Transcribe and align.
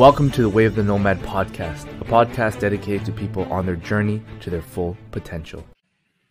Welcome 0.00 0.30
to 0.30 0.40
the 0.40 0.48
Way 0.48 0.64
of 0.64 0.76
the 0.76 0.82
Nomad 0.82 1.20
podcast, 1.20 1.84
a 2.00 2.04
podcast 2.06 2.58
dedicated 2.58 3.04
to 3.04 3.12
people 3.12 3.44
on 3.52 3.66
their 3.66 3.76
journey 3.76 4.22
to 4.40 4.48
their 4.48 4.62
full 4.62 4.96
potential. 5.10 5.62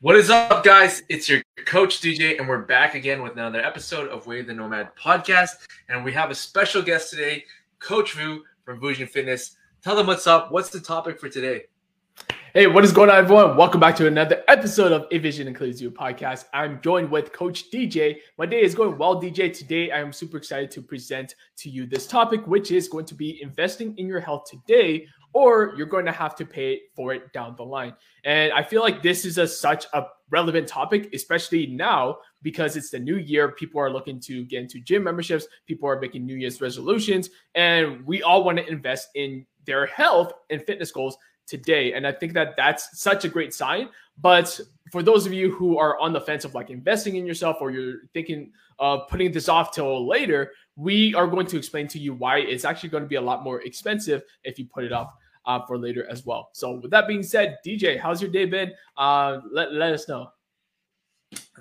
What 0.01 0.15
is 0.15 0.31
up, 0.31 0.63
guys? 0.63 1.03
It's 1.07 1.29
your 1.29 1.43
coach 1.65 2.01
DJ, 2.01 2.39
and 2.39 2.49
we're 2.49 2.63
back 2.63 2.95
again 2.95 3.21
with 3.21 3.33
another 3.33 3.63
episode 3.63 4.09
of 4.09 4.25
Way 4.25 4.39
of 4.39 4.47
the 4.47 4.55
Nomad 4.55 4.89
podcast. 4.95 5.67
And 5.87 6.03
we 6.03 6.11
have 6.13 6.31
a 6.31 6.35
special 6.35 6.81
guest 6.81 7.11
today, 7.11 7.45
Coach 7.77 8.13
Vu 8.13 8.43
from 8.65 8.79
Vusion 8.79 9.05
Fitness. 9.05 9.55
Tell 9.83 9.95
them 9.95 10.07
what's 10.07 10.25
up. 10.25 10.51
What's 10.51 10.71
the 10.71 10.79
topic 10.79 11.19
for 11.19 11.29
today? 11.29 11.65
Hey, 12.55 12.65
what 12.65 12.83
is 12.83 12.91
going 12.91 13.11
on, 13.11 13.17
everyone? 13.17 13.55
Welcome 13.55 13.79
back 13.79 13.95
to 13.97 14.07
another 14.07 14.43
episode 14.47 14.91
of 14.91 15.05
A 15.11 15.19
Vision 15.19 15.47
Includes 15.47 15.79
You 15.79 15.91
podcast. 15.91 16.45
I'm 16.51 16.81
joined 16.81 17.11
with 17.11 17.31
Coach 17.31 17.71
DJ. 17.71 18.17
My 18.39 18.47
day 18.47 18.63
is 18.63 18.73
going 18.73 18.97
well, 18.97 19.21
DJ. 19.21 19.55
Today, 19.55 19.91
I 19.91 19.99
am 19.99 20.11
super 20.11 20.37
excited 20.37 20.71
to 20.71 20.81
present 20.81 21.35
to 21.57 21.69
you 21.69 21.85
this 21.85 22.07
topic, 22.07 22.47
which 22.47 22.71
is 22.71 22.87
going 22.87 23.05
to 23.05 23.13
be 23.13 23.39
investing 23.43 23.95
in 23.99 24.07
your 24.07 24.19
health 24.19 24.49
today, 24.49 25.05
or 25.31 25.73
you're 25.77 25.85
going 25.85 26.05
to 26.05 26.11
have 26.11 26.35
to 26.37 26.45
pay 26.45 26.81
for 26.95 27.13
it 27.13 27.31
down 27.33 27.55
the 27.55 27.63
line. 27.63 27.93
And 28.23 28.51
I 28.51 28.63
feel 28.63 28.81
like 28.81 29.03
this 29.03 29.25
is 29.25 29.37
a 29.37 29.47
such 29.47 29.85
a 29.93 30.05
relevant 30.31 30.67
topic, 30.67 31.13
especially 31.13 31.67
now 31.67 32.17
because 32.41 32.75
it's 32.75 32.89
the 32.89 32.99
new 32.99 33.17
year. 33.17 33.51
People 33.51 33.79
are 33.79 33.91
looking 33.91 34.19
to 34.21 34.43
get 34.45 34.63
into 34.63 34.79
gym 34.79 35.03
memberships. 35.03 35.47
People 35.67 35.87
are 35.87 35.99
making 35.99 36.25
New 36.25 36.35
Year's 36.35 36.61
resolutions, 36.61 37.29
and 37.53 38.03
we 38.07 38.23
all 38.23 38.43
want 38.43 38.57
to 38.57 38.67
invest 38.67 39.09
in 39.13 39.45
their 39.65 39.85
health 39.85 40.33
and 40.49 40.63
fitness 40.65 40.91
goals 40.91 41.15
today. 41.49 41.93
And 41.93 42.05
I 42.05 42.11
think 42.11 42.33
that 42.33 42.55
that's 42.55 42.99
such 42.99 43.25
a 43.25 43.29
great 43.29 43.53
sign. 43.53 43.89
But 44.21 44.59
for 44.91 45.01
those 45.01 45.25
of 45.25 45.33
you 45.33 45.51
who 45.51 45.77
are 45.77 45.99
on 45.99 46.13
the 46.13 46.21
fence 46.21 46.45
of 46.45 46.53
like 46.53 46.69
investing 46.69 47.15
in 47.15 47.25
yourself 47.25 47.57
or 47.59 47.71
you're 47.71 48.07
thinking 48.13 48.51
of 48.77 49.07
putting 49.09 49.31
this 49.31 49.49
off 49.49 49.73
till 49.73 50.07
later, 50.07 50.51
we 50.75 51.13
are 51.15 51.27
going 51.27 51.45
to 51.47 51.57
explain 51.57 51.87
to 51.89 51.99
you 51.99 52.13
why 52.13 52.39
it's 52.39 52.65
actually 52.65 52.89
going 52.89 53.03
to 53.03 53.09
be 53.09 53.15
a 53.15 53.21
lot 53.21 53.43
more 53.43 53.61
expensive 53.63 54.23
if 54.43 54.57
you 54.57 54.65
put 54.65 54.83
it 54.83 54.93
off 54.93 55.13
uh, 55.45 55.65
for 55.65 55.77
later 55.77 56.07
as 56.09 56.25
well. 56.25 56.49
So, 56.53 56.75
with 56.75 56.91
that 56.91 57.07
being 57.07 57.23
said, 57.23 57.57
DJ, 57.65 57.99
how's 57.99 58.21
your 58.21 58.31
day 58.31 58.45
been? 58.45 58.71
Uh, 58.97 59.39
let, 59.51 59.73
let 59.73 59.93
us 59.93 60.07
know. 60.07 60.31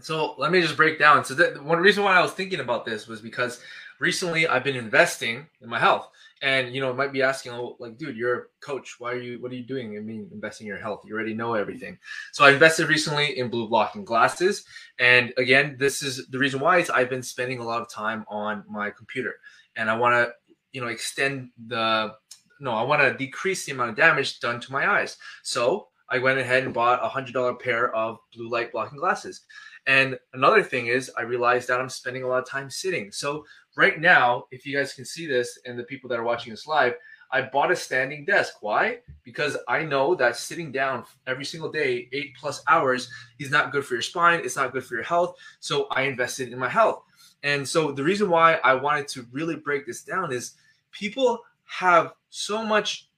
So, 0.01 0.35
let 0.39 0.53
me 0.53 0.61
just 0.61 0.77
break 0.77 0.99
down. 0.99 1.25
So, 1.25 1.35
the, 1.35 1.59
one 1.63 1.79
reason 1.79 2.05
why 2.05 2.17
I 2.17 2.23
was 2.23 2.33
thinking 2.33 2.61
about 2.61 2.85
this 2.85 3.09
was 3.09 3.21
because 3.21 3.61
recently 3.99 4.47
I've 4.47 4.65
been 4.65 4.77
investing 4.77 5.47
in 5.61 5.69
my 5.69 5.79
health. 5.79 6.11
And 6.41 6.73
you 6.73 6.81
know, 6.81 6.93
might 6.93 7.13
be 7.13 7.23
asking, 7.23 7.53
oh, 7.53 7.77
like, 7.81 7.99
dude, 7.99 8.17
you're 8.17 8.39
a 8.39 8.43
coach. 8.61 8.97
Why 8.99 9.13
are 9.13 9.21
you? 9.21 9.41
What 9.43 9.51
are 9.51 9.57
you 9.57 9.65
doing? 9.65 9.97
I 9.97 10.01
mean, 10.01 10.29
investing 10.33 10.67
in 10.67 10.69
your 10.69 10.81
health. 10.81 11.03
You 11.05 11.15
already 11.15 11.35
know 11.35 11.55
everything. 11.55 11.99
So 12.33 12.45
I 12.45 12.53
invested 12.53 12.89
recently 12.89 13.39
in 13.39 13.49
blue 13.49 13.69
blocking 13.69 14.05
glasses, 14.05 14.65
and 15.01 15.33
again, 15.37 15.77
this 15.79 16.03
is 16.03 16.29
the 16.29 16.39
reason 16.39 16.61
why 16.61 16.79
is 16.79 16.91
I've 16.91 17.11
been 17.11 17.23
spending 17.23 17.59
a 17.59 17.65
lot 17.65 17.83
of 17.83 17.91
time 17.91 18.25
on 18.29 18.65
my 18.69 18.91
computer, 18.91 19.35
and 19.77 19.91
I 19.91 19.97
want 19.97 20.15
to, 20.15 20.33
you 20.73 20.81
know, 20.81 20.89
extend 20.89 21.51
the. 21.67 22.15
No, 22.61 22.73
I 22.73 22.83
want 22.83 23.03
to 23.03 23.15
decrease 23.15 23.65
the 23.65 23.73
amount 23.73 23.91
of 23.91 23.97
damage 23.97 24.41
done 24.41 24.61
to 24.61 24.73
my 24.73 24.89
eyes. 24.89 25.17
So 25.43 25.89
I 26.11 26.19
went 26.19 26.39
ahead 26.39 26.65
and 26.65 26.73
bought 26.73 27.05
a 27.05 27.09
hundred 27.09 27.35
dollar 27.35 27.55
pair 27.55 27.95
of 27.95 28.19
blue 28.35 28.49
light 28.49 28.73
blocking 28.73 28.99
glasses. 28.99 29.43
And 29.89 30.19
another 30.35 30.63
thing 30.63 30.87
is, 30.87 31.11
I 31.17 31.23
realized 31.23 31.69
that 31.69 31.81
I'm 31.81 31.89
spending 31.89 32.23
a 32.23 32.29
lot 32.29 32.43
of 32.43 32.49
time 32.49 32.69
sitting. 32.71 33.11
So 33.11 33.47
right 33.75 33.99
now, 33.99 34.45
if 34.51 34.67
you 34.67 34.77
guys 34.77 34.93
can 34.93 35.07
see 35.07 35.27
this 35.27 35.59
and 35.65 35.79
the 35.79 35.85
people 35.85 36.09
that 36.11 36.19
are 36.19 36.25
watching 36.25 36.53
this 36.53 36.67
live, 36.67 36.93
I 37.33 37.43
bought 37.43 37.73
a 37.73 37.77
standing 37.77 38.27
desk. 38.27 38.59
Why? 38.61 38.99
Because 39.25 39.57
I 39.67 39.83
know 39.83 40.15
that 40.15 40.37
sitting 40.37 40.71
down 40.73 41.05
every 41.27 41.45
single 41.45 41.73
day, 41.73 42.09
eight 42.13 42.37
plus 42.39 42.63
hours, 42.69 43.11
is 43.39 43.51
not 43.51 43.73
good 43.73 43.85
for 43.85 43.95
your 43.95 44.03
spine. 44.03 44.41
It's 44.45 44.57
not 44.57 44.73
good 44.73 44.85
for 44.85 44.95
your 44.95 45.05
health. 45.05 45.37
So 45.59 45.87
I 45.91 46.03
invested 46.03 46.53
in 46.53 46.59
my 46.59 46.69
health. 46.69 47.03
And 47.43 47.67
so 47.67 47.91
the 47.91 48.05
reason 48.05 48.29
why 48.29 48.55
I 48.65 48.75
wanted 48.75 49.09
to 49.09 49.27
really 49.33 49.57
break 49.57 49.87
this 49.87 50.03
down 50.03 50.33
is 50.33 50.53
people 50.91 51.41
have 51.65 52.13
so 52.29 52.63
much 52.63 53.09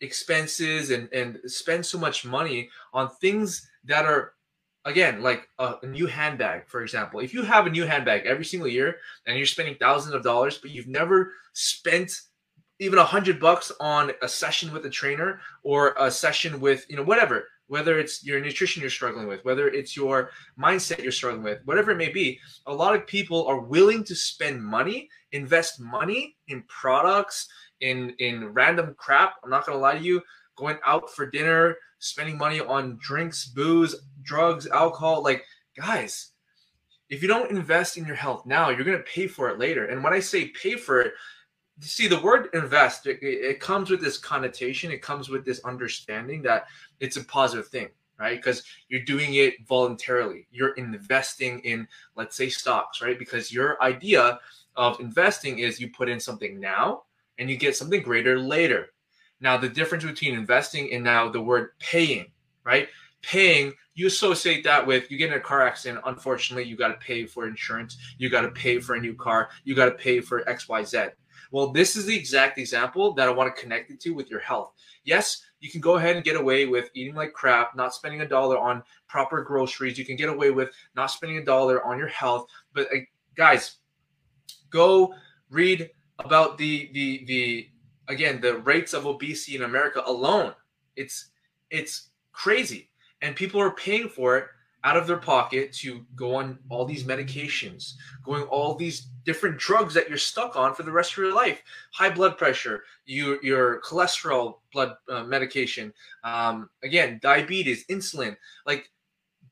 expenses 0.00 0.90
and, 0.90 1.08
and 1.12 1.38
spend 1.46 1.86
so 1.86 1.98
much 1.98 2.24
money 2.24 2.68
on 2.92 3.10
things 3.20 3.68
that 3.84 4.04
are 4.04 4.34
again, 4.86 5.20
like 5.20 5.48
a, 5.58 5.74
a, 5.82 5.86
new 5.86 6.06
handbag, 6.06 6.68
for 6.68 6.80
example, 6.80 7.20
if 7.20 7.34
you 7.34 7.42
have 7.42 7.66
a 7.66 7.70
new 7.70 7.84
handbag 7.84 8.24
every 8.24 8.44
single 8.44 8.68
year 8.68 8.96
and 9.26 9.36
you're 9.36 9.46
spending 9.46 9.74
thousands 9.74 10.14
of 10.14 10.22
dollars, 10.22 10.58
but 10.58 10.70
you've 10.70 10.86
never 10.86 11.32
spent 11.52 12.12
even 12.78 12.98
a 12.98 13.04
hundred 13.04 13.40
bucks 13.40 13.72
on 13.80 14.12
a 14.22 14.28
session 14.28 14.72
with 14.72 14.86
a 14.86 14.90
trainer 14.90 15.40
or 15.64 15.94
a 15.98 16.10
session 16.10 16.60
with, 16.60 16.86
you 16.88 16.96
know, 16.96 17.02
whatever, 17.02 17.48
whether 17.66 17.98
it's 17.98 18.24
your 18.24 18.40
nutrition 18.40 18.80
you're 18.80 18.90
struggling 18.90 19.26
with, 19.26 19.44
whether 19.44 19.68
it's 19.68 19.96
your 19.96 20.30
mindset 20.58 21.02
you're 21.02 21.10
struggling 21.10 21.42
with, 21.42 21.58
whatever 21.64 21.90
it 21.90 21.96
may 21.96 22.10
be, 22.10 22.38
a 22.66 22.72
lot 22.72 22.94
of 22.94 23.06
people 23.06 23.44
are 23.46 23.60
willing 23.60 24.04
to 24.04 24.14
spend 24.14 24.62
money, 24.62 25.08
invest 25.32 25.80
money 25.80 26.36
in 26.48 26.62
products, 26.68 27.48
in 27.80 28.14
in 28.18 28.52
random 28.52 28.94
crap. 28.96 29.34
I'm 29.42 29.50
not 29.50 29.66
gonna 29.66 29.78
lie 29.78 29.98
to 29.98 30.04
you, 30.04 30.22
going 30.56 30.78
out 30.86 31.10
for 31.10 31.28
dinner, 31.28 31.76
spending 31.98 32.38
money 32.38 32.60
on 32.60 32.98
drinks, 33.00 33.46
booze, 33.46 33.94
drugs, 34.26 34.66
alcohol. 34.66 35.22
Like, 35.22 35.44
guys, 35.76 36.32
if 37.08 37.22
you 37.22 37.28
don't 37.28 37.50
invest 37.50 37.96
in 37.96 38.04
your 38.04 38.16
health 38.16 38.44
now, 38.44 38.68
you're 38.68 38.84
going 38.84 38.98
to 38.98 39.04
pay 39.04 39.26
for 39.26 39.48
it 39.48 39.58
later. 39.58 39.86
And 39.86 40.04
when 40.04 40.12
I 40.12 40.20
say 40.20 40.48
pay 40.48 40.76
for 40.76 41.00
it, 41.00 41.14
see 41.80 42.08
the 42.08 42.20
word 42.20 42.48
invest, 42.52 43.06
it, 43.06 43.18
it 43.22 43.60
comes 43.60 43.90
with 43.90 44.00
this 44.00 44.18
connotation, 44.18 44.90
it 44.90 45.02
comes 45.02 45.28
with 45.28 45.44
this 45.44 45.60
understanding 45.64 46.42
that 46.42 46.66
it's 47.00 47.16
a 47.16 47.24
positive 47.24 47.68
thing 47.68 47.88
right? 48.18 48.38
Because 48.38 48.62
you're 48.88 49.02
doing 49.02 49.34
it 49.34 49.66
voluntarily. 49.66 50.46
You're 50.50 50.74
investing 50.74 51.60
in, 51.60 51.86
let's 52.14 52.36
say, 52.36 52.48
stocks, 52.48 53.02
right? 53.02 53.18
Because 53.18 53.52
your 53.52 53.82
idea 53.82 54.38
of 54.76 55.00
investing 55.00 55.58
is 55.58 55.80
you 55.80 55.90
put 55.90 56.08
in 56.08 56.20
something 56.20 56.58
now 56.60 57.02
and 57.38 57.50
you 57.50 57.56
get 57.56 57.76
something 57.76 58.02
greater 58.02 58.38
later. 58.38 58.88
Now, 59.40 59.56
the 59.56 59.68
difference 59.68 60.04
between 60.04 60.34
investing 60.34 60.92
and 60.92 61.04
now 61.04 61.28
the 61.28 61.40
word 61.40 61.78
paying, 61.78 62.26
right? 62.64 62.88
Paying, 63.26 63.72
you 63.94 64.06
associate 64.06 64.62
that 64.62 64.86
with 64.86 65.10
you 65.10 65.18
get 65.18 65.32
in 65.32 65.38
a 65.38 65.40
car 65.40 65.66
accident. 65.66 66.00
Unfortunately, 66.06 66.62
you 66.62 66.76
got 66.76 66.88
to 66.88 67.04
pay 67.04 67.26
for 67.26 67.48
insurance. 67.48 67.96
You 68.18 68.30
got 68.30 68.42
to 68.42 68.50
pay 68.50 68.78
for 68.78 68.94
a 68.94 69.00
new 69.00 69.14
car. 69.14 69.48
You 69.64 69.74
got 69.74 69.86
to 69.86 69.92
pay 69.92 70.20
for 70.20 70.44
XYZ. 70.44 71.10
Well, 71.50 71.72
this 71.72 71.96
is 71.96 72.06
the 72.06 72.16
exact 72.16 72.56
example 72.58 73.14
that 73.14 73.28
I 73.28 73.32
want 73.32 73.54
to 73.54 73.60
connect 73.60 73.90
it 73.90 73.98
to 74.00 74.10
with 74.10 74.30
your 74.30 74.38
health. 74.38 74.74
Yes, 75.02 75.42
you 75.58 75.70
can 75.70 75.80
go 75.80 75.96
ahead 75.96 76.14
and 76.14 76.24
get 76.24 76.36
away 76.36 76.66
with 76.66 76.90
eating 76.94 77.16
like 77.16 77.32
crap, 77.32 77.74
not 77.74 77.94
spending 77.94 78.20
a 78.20 78.28
dollar 78.28 78.58
on 78.58 78.82
proper 79.08 79.42
groceries. 79.42 79.98
You 79.98 80.04
can 80.04 80.16
get 80.16 80.28
away 80.28 80.50
with 80.50 80.70
not 80.94 81.10
spending 81.10 81.38
a 81.38 81.44
dollar 81.44 81.84
on 81.84 81.98
your 81.98 82.08
health. 82.08 82.46
But 82.72 82.86
uh, 82.94 82.98
guys, 83.34 83.78
go 84.70 85.14
read 85.50 85.90
about 86.20 86.58
the 86.58 86.90
the 86.92 87.24
the 87.26 87.68
again 88.08 88.40
the 88.40 88.58
rates 88.58 88.92
of 88.92 89.06
obesity 89.06 89.56
in 89.56 89.62
America 89.62 90.02
alone. 90.06 90.54
It's 90.94 91.30
it's 91.70 92.10
crazy, 92.32 92.90
and 93.22 93.36
people 93.36 93.60
are 93.60 93.70
paying 93.72 94.08
for 94.08 94.36
it 94.36 94.46
out 94.84 94.96
of 94.96 95.06
their 95.06 95.16
pocket 95.16 95.72
to 95.72 96.06
go 96.14 96.36
on 96.36 96.58
all 96.68 96.84
these 96.84 97.04
medications, 97.04 97.94
going 98.22 98.44
all 98.44 98.74
these 98.74 99.08
different 99.24 99.58
drugs 99.58 99.92
that 99.94 100.08
you're 100.08 100.18
stuck 100.18 100.54
on 100.54 100.74
for 100.74 100.84
the 100.84 100.92
rest 100.92 101.12
of 101.12 101.18
your 101.18 101.34
life. 101.34 101.60
High 101.92 102.10
blood 102.10 102.38
pressure, 102.38 102.84
your 103.04 103.42
your 103.42 103.80
cholesterol 103.80 104.58
blood 104.72 104.94
uh, 105.08 105.24
medication, 105.24 105.92
um, 106.24 106.70
again 106.82 107.18
diabetes, 107.22 107.84
insulin. 107.86 108.36
Like, 108.64 108.90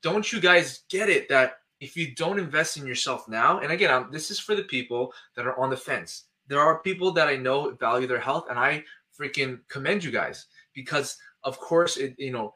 don't 0.03 0.32
you 0.32 0.41
guys 0.41 0.82
get 0.88 1.08
it 1.08 1.28
that 1.28 1.58
if 1.80 1.97
you 1.97 2.14
don't 2.14 2.38
invest 2.38 2.76
in 2.76 2.86
yourself 2.86 3.28
now, 3.28 3.58
and 3.58 3.72
again, 3.72 3.92
I'm, 3.92 4.12
this 4.12 4.30
is 4.30 4.38
for 4.38 4.54
the 4.54 4.62
people 4.62 5.12
that 5.36 5.47
are 5.47 5.58
on 5.58 5.70
the 5.70 5.76
fence 5.76 6.24
there 6.47 6.60
are 6.60 6.80
people 6.80 7.12
that 7.12 7.28
I 7.28 7.36
know 7.36 7.70
value 7.70 8.06
their 8.06 8.20
health, 8.20 8.47
and 8.50 8.58
I 8.58 8.84
freaking 9.19 9.60
commend 9.69 10.04
you 10.04 10.10
guys 10.10 10.47
because, 10.74 11.16
of 11.42 11.58
course, 11.58 11.97
it 11.97 12.14
you 12.19 12.32
know 12.32 12.53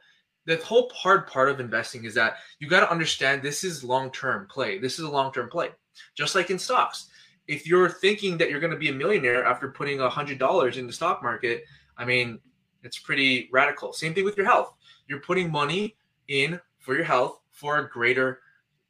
the 0.49 0.57
whole 0.65 0.91
hard 0.95 1.27
part 1.27 1.51
of 1.51 1.61
investing 1.61 2.05
is 2.05 2.15
that 2.15 2.37
you 2.59 2.69
got 2.69 2.81
to 2.81 2.91
understand 2.91 3.43
this 3.43 3.65
is 3.65 3.85
long 3.85 4.11
term 4.11 4.47
play. 4.49 4.79
This 4.79 4.99
is 4.99 5.05
a 5.05 5.11
long 5.11 5.31
term 5.31 5.51
play, 5.51 5.69
just 6.15 6.35
like 6.35 6.49
in 6.49 6.59
stocks. 6.59 7.11
If 7.47 7.67
you're 7.67 7.91
thinking 7.91 8.39
that 8.39 8.51
you're 8.51 8.61
going 8.61 8.73
to 8.73 8.79
be 8.79 8.89
a 8.89 8.95
millionaire 8.95 9.45
after 9.45 9.69
putting 9.69 10.01
a 10.01 10.09
hundred 10.09 10.39
dollars 10.39 10.79
in 10.79 10.87
the 10.87 10.93
stock 10.93 11.23
market, 11.23 11.65
I 11.99 12.07
mean, 12.07 12.41
it's 12.83 12.99
pretty 12.99 13.51
radical. 13.53 13.93
Same 13.93 14.15
thing 14.15 14.25
with 14.25 14.39
your 14.39 14.47
health. 14.47 14.73
You're 15.07 15.21
putting 15.21 15.53
money 15.53 15.97
in 16.29 16.59
for 16.79 16.95
your 16.95 17.05
health 17.05 17.41
for 17.51 17.79
a 17.79 17.89
greater 17.89 18.41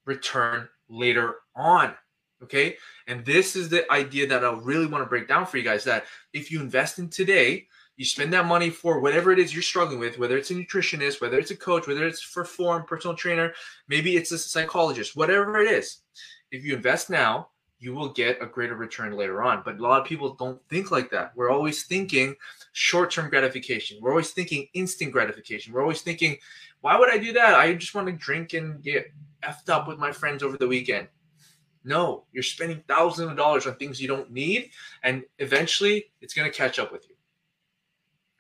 return 0.04 0.68
later 0.88 1.36
on. 1.56 1.94
Okay. 2.40 2.76
And 3.08 3.24
this 3.24 3.56
is 3.56 3.68
the 3.68 3.90
idea 3.92 4.28
that 4.28 4.44
I 4.44 4.52
really 4.52 4.86
want 4.86 5.02
to 5.02 5.08
break 5.08 5.26
down 5.26 5.44
for 5.44 5.56
you 5.56 5.64
guys 5.64 5.82
that 5.84 6.04
if 6.32 6.52
you 6.52 6.60
invest 6.60 7.00
in 7.00 7.08
today, 7.08 7.66
you 7.98 8.04
spend 8.04 8.32
that 8.32 8.46
money 8.46 8.70
for 8.70 9.00
whatever 9.00 9.32
it 9.32 9.40
is 9.40 9.52
you're 9.52 9.60
struggling 9.60 9.98
with, 9.98 10.18
whether 10.18 10.38
it's 10.38 10.52
a 10.52 10.54
nutritionist, 10.54 11.20
whether 11.20 11.36
it's 11.36 11.50
a 11.50 11.56
coach, 11.56 11.88
whether 11.88 12.06
it's 12.06 12.22
for 12.22 12.44
form, 12.44 12.84
personal 12.84 13.16
trainer, 13.16 13.52
maybe 13.88 14.16
it's 14.16 14.30
a 14.30 14.38
psychologist, 14.38 15.16
whatever 15.16 15.58
it 15.58 15.68
is. 15.68 15.98
If 16.52 16.64
you 16.64 16.76
invest 16.76 17.10
now, 17.10 17.48
you 17.80 17.92
will 17.92 18.08
get 18.08 18.40
a 18.40 18.46
greater 18.46 18.76
return 18.76 19.12
later 19.12 19.42
on. 19.42 19.62
But 19.64 19.78
a 19.78 19.82
lot 19.82 20.00
of 20.00 20.06
people 20.06 20.34
don't 20.34 20.60
think 20.68 20.92
like 20.92 21.10
that. 21.10 21.32
We're 21.34 21.50
always 21.50 21.84
thinking 21.84 22.36
short 22.72 23.10
term 23.10 23.28
gratification. 23.30 23.98
We're 24.00 24.12
always 24.12 24.30
thinking 24.30 24.68
instant 24.74 25.12
gratification. 25.12 25.72
We're 25.72 25.82
always 25.82 26.02
thinking, 26.02 26.36
why 26.82 26.96
would 26.96 27.10
I 27.10 27.18
do 27.18 27.32
that? 27.32 27.56
I 27.56 27.74
just 27.74 27.96
want 27.96 28.06
to 28.06 28.12
drink 28.12 28.52
and 28.52 28.80
get 28.80 29.12
effed 29.42 29.70
up 29.70 29.88
with 29.88 29.98
my 29.98 30.12
friends 30.12 30.44
over 30.44 30.56
the 30.56 30.68
weekend. 30.68 31.08
No, 31.82 32.24
you're 32.32 32.44
spending 32.44 32.84
thousands 32.86 33.30
of 33.30 33.36
dollars 33.36 33.66
on 33.66 33.74
things 33.74 34.00
you 34.00 34.08
don't 34.08 34.30
need, 34.30 34.70
and 35.02 35.24
eventually 35.38 36.10
it's 36.20 36.34
going 36.34 36.48
to 36.48 36.56
catch 36.56 36.78
up 36.78 36.92
with 36.92 37.08
you. 37.08 37.16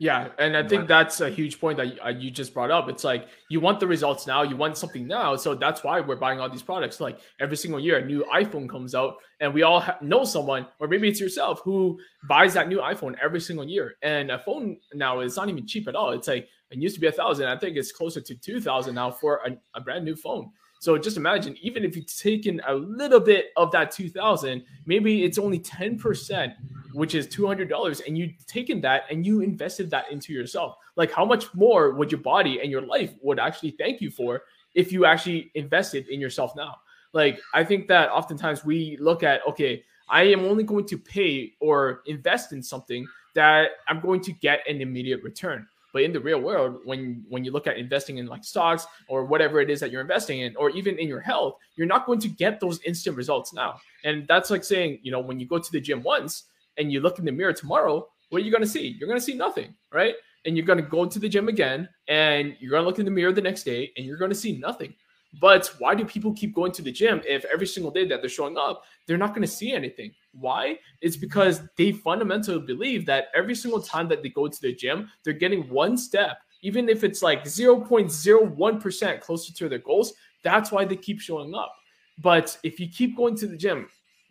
Yeah, 0.00 0.28
and 0.38 0.56
I 0.56 0.62
think 0.62 0.86
that's 0.86 1.20
a 1.20 1.28
huge 1.28 1.58
point 1.60 1.78
that 1.78 1.98
uh, 2.04 2.10
you 2.10 2.30
just 2.30 2.54
brought 2.54 2.70
up. 2.70 2.88
It's 2.88 3.02
like 3.02 3.26
you 3.50 3.58
want 3.58 3.80
the 3.80 3.86
results 3.88 4.28
now, 4.28 4.44
you 4.44 4.56
want 4.56 4.76
something 4.76 5.08
now, 5.08 5.34
so 5.34 5.56
that's 5.56 5.82
why 5.82 5.98
we're 5.98 6.14
buying 6.14 6.38
all 6.38 6.48
these 6.48 6.62
products. 6.62 7.00
Like 7.00 7.18
every 7.40 7.56
single 7.56 7.80
year, 7.80 7.98
a 7.98 8.04
new 8.04 8.24
iPhone 8.32 8.68
comes 8.68 8.94
out, 8.94 9.16
and 9.40 9.52
we 9.52 9.64
all 9.64 9.80
ha- 9.80 9.98
know 10.00 10.22
someone, 10.22 10.68
or 10.78 10.86
maybe 10.86 11.08
it's 11.08 11.20
yourself, 11.20 11.62
who 11.64 11.98
buys 12.28 12.54
that 12.54 12.68
new 12.68 12.78
iPhone 12.78 13.16
every 13.20 13.40
single 13.40 13.66
year. 13.66 13.94
And 14.02 14.30
a 14.30 14.38
phone 14.38 14.76
now 14.94 15.18
is 15.18 15.36
not 15.36 15.48
even 15.48 15.66
cheap 15.66 15.88
at 15.88 15.96
all. 15.96 16.12
It's 16.12 16.28
like 16.28 16.48
it 16.70 16.78
used 16.78 16.94
to 16.94 17.00
be 17.00 17.08
a 17.08 17.12
thousand. 17.12 17.46
I 17.48 17.58
think 17.58 17.76
it's 17.76 17.90
closer 17.90 18.20
to 18.20 18.34
two 18.36 18.60
thousand 18.60 18.94
now 18.94 19.10
for 19.10 19.40
a, 19.44 19.56
a 19.74 19.80
brand 19.80 20.04
new 20.04 20.14
phone. 20.14 20.52
So 20.80 20.96
just 20.96 21.16
imagine, 21.16 21.56
even 21.60 21.84
if 21.84 21.96
you've 21.96 22.06
taken 22.06 22.60
a 22.66 22.74
little 22.74 23.20
bit 23.20 23.46
of 23.56 23.72
that 23.72 23.90
2000, 23.90 24.62
maybe 24.86 25.24
it's 25.24 25.38
only 25.38 25.58
10%, 25.58 26.54
which 26.92 27.14
is 27.14 27.26
$200, 27.26 28.06
and 28.06 28.16
you've 28.16 28.46
taken 28.46 28.80
that 28.82 29.02
and 29.10 29.26
you 29.26 29.40
invested 29.40 29.90
that 29.90 30.10
into 30.10 30.32
yourself. 30.32 30.76
Like, 30.96 31.12
how 31.12 31.24
much 31.24 31.52
more 31.54 31.92
would 31.92 32.12
your 32.12 32.20
body 32.20 32.60
and 32.60 32.70
your 32.70 32.82
life 32.82 33.12
would 33.22 33.40
actually 33.40 33.72
thank 33.72 34.00
you 34.00 34.10
for 34.10 34.42
if 34.74 34.92
you 34.92 35.04
actually 35.04 35.50
invested 35.54 36.08
in 36.08 36.20
yourself 36.20 36.54
now? 36.56 36.76
Like, 37.12 37.40
I 37.54 37.64
think 37.64 37.88
that 37.88 38.10
oftentimes 38.10 38.64
we 38.64 38.96
look 38.98 39.22
at, 39.22 39.40
okay, 39.48 39.82
I 40.08 40.22
am 40.24 40.44
only 40.44 40.62
going 40.62 40.86
to 40.86 40.98
pay 40.98 41.54
or 41.60 42.02
invest 42.06 42.52
in 42.52 42.62
something 42.62 43.06
that 43.34 43.70
I'm 43.88 44.00
going 44.00 44.20
to 44.22 44.32
get 44.32 44.60
an 44.68 44.80
immediate 44.80 45.22
return. 45.22 45.66
But 45.92 46.02
in 46.02 46.12
the 46.12 46.20
real 46.20 46.40
world, 46.40 46.80
when 46.84 47.24
when 47.28 47.44
you 47.44 47.50
look 47.50 47.66
at 47.66 47.78
investing 47.78 48.18
in 48.18 48.26
like 48.26 48.44
stocks 48.44 48.86
or 49.08 49.24
whatever 49.24 49.60
it 49.60 49.70
is 49.70 49.80
that 49.80 49.90
you're 49.90 50.00
investing 50.00 50.40
in, 50.40 50.54
or 50.56 50.70
even 50.70 50.98
in 50.98 51.08
your 51.08 51.20
health, 51.20 51.54
you're 51.76 51.86
not 51.86 52.06
going 52.06 52.20
to 52.20 52.28
get 52.28 52.60
those 52.60 52.80
instant 52.84 53.16
results 53.16 53.52
now. 53.52 53.78
And 54.04 54.26
that's 54.28 54.50
like 54.50 54.64
saying, 54.64 55.00
you 55.02 55.10
know, 55.10 55.20
when 55.20 55.40
you 55.40 55.46
go 55.46 55.58
to 55.58 55.72
the 55.72 55.80
gym 55.80 56.02
once 56.02 56.44
and 56.76 56.92
you 56.92 57.00
look 57.00 57.18
in 57.18 57.24
the 57.24 57.32
mirror 57.32 57.52
tomorrow, 57.52 58.06
what 58.28 58.42
are 58.42 58.44
you 58.44 58.50
going 58.50 58.62
to 58.62 58.68
see? 58.68 58.96
You're 58.98 59.08
going 59.08 59.18
to 59.18 59.24
see 59.24 59.34
nothing, 59.34 59.74
right? 59.92 60.14
And 60.44 60.56
you're 60.56 60.66
going 60.66 60.82
to 60.82 60.88
go 60.88 61.04
to 61.06 61.18
the 61.18 61.28
gym 61.28 61.48
again 61.48 61.88
and 62.06 62.54
you're 62.60 62.70
going 62.70 62.82
to 62.82 62.86
look 62.86 62.98
in 62.98 63.04
the 63.04 63.10
mirror 63.10 63.32
the 63.32 63.40
next 63.40 63.64
day 63.64 63.92
and 63.96 64.06
you're 64.06 64.16
going 64.16 64.30
to 64.30 64.36
see 64.36 64.56
nothing. 64.58 64.94
But 65.40 65.70
why 65.78 65.94
do 65.94 66.04
people 66.04 66.32
keep 66.32 66.54
going 66.54 66.72
to 66.72 66.82
the 66.82 66.90
gym 66.90 67.20
if 67.26 67.44
every 67.44 67.66
single 67.66 67.92
day 67.92 68.06
that 68.06 68.20
they're 68.20 68.30
showing 68.30 68.56
up, 68.56 68.84
they're 69.06 69.18
not 69.18 69.30
going 69.30 69.42
to 69.42 69.52
see 69.52 69.72
anything? 69.72 70.12
Why? 70.32 70.78
It's 71.00 71.16
because 71.16 71.62
they 71.76 71.92
fundamentally 71.92 72.60
believe 72.60 73.04
that 73.06 73.26
every 73.34 73.54
single 73.54 73.82
time 73.82 74.08
that 74.08 74.22
they 74.22 74.30
go 74.30 74.48
to 74.48 74.60
the 74.60 74.74
gym, 74.74 75.10
they're 75.24 75.34
getting 75.34 75.68
one 75.68 75.96
step, 75.96 76.38
even 76.62 76.88
if 76.88 77.04
it's 77.04 77.22
like 77.22 77.44
0.01% 77.44 79.20
closer 79.20 79.52
to 79.52 79.68
their 79.68 79.78
goals. 79.78 80.14
That's 80.42 80.72
why 80.72 80.84
they 80.84 80.96
keep 80.96 81.20
showing 81.20 81.54
up. 81.54 81.74
But 82.22 82.56
if 82.62 82.80
you 82.80 82.88
keep 82.88 83.16
going 83.16 83.36
to 83.36 83.46
the 83.46 83.56
gym 83.56 83.88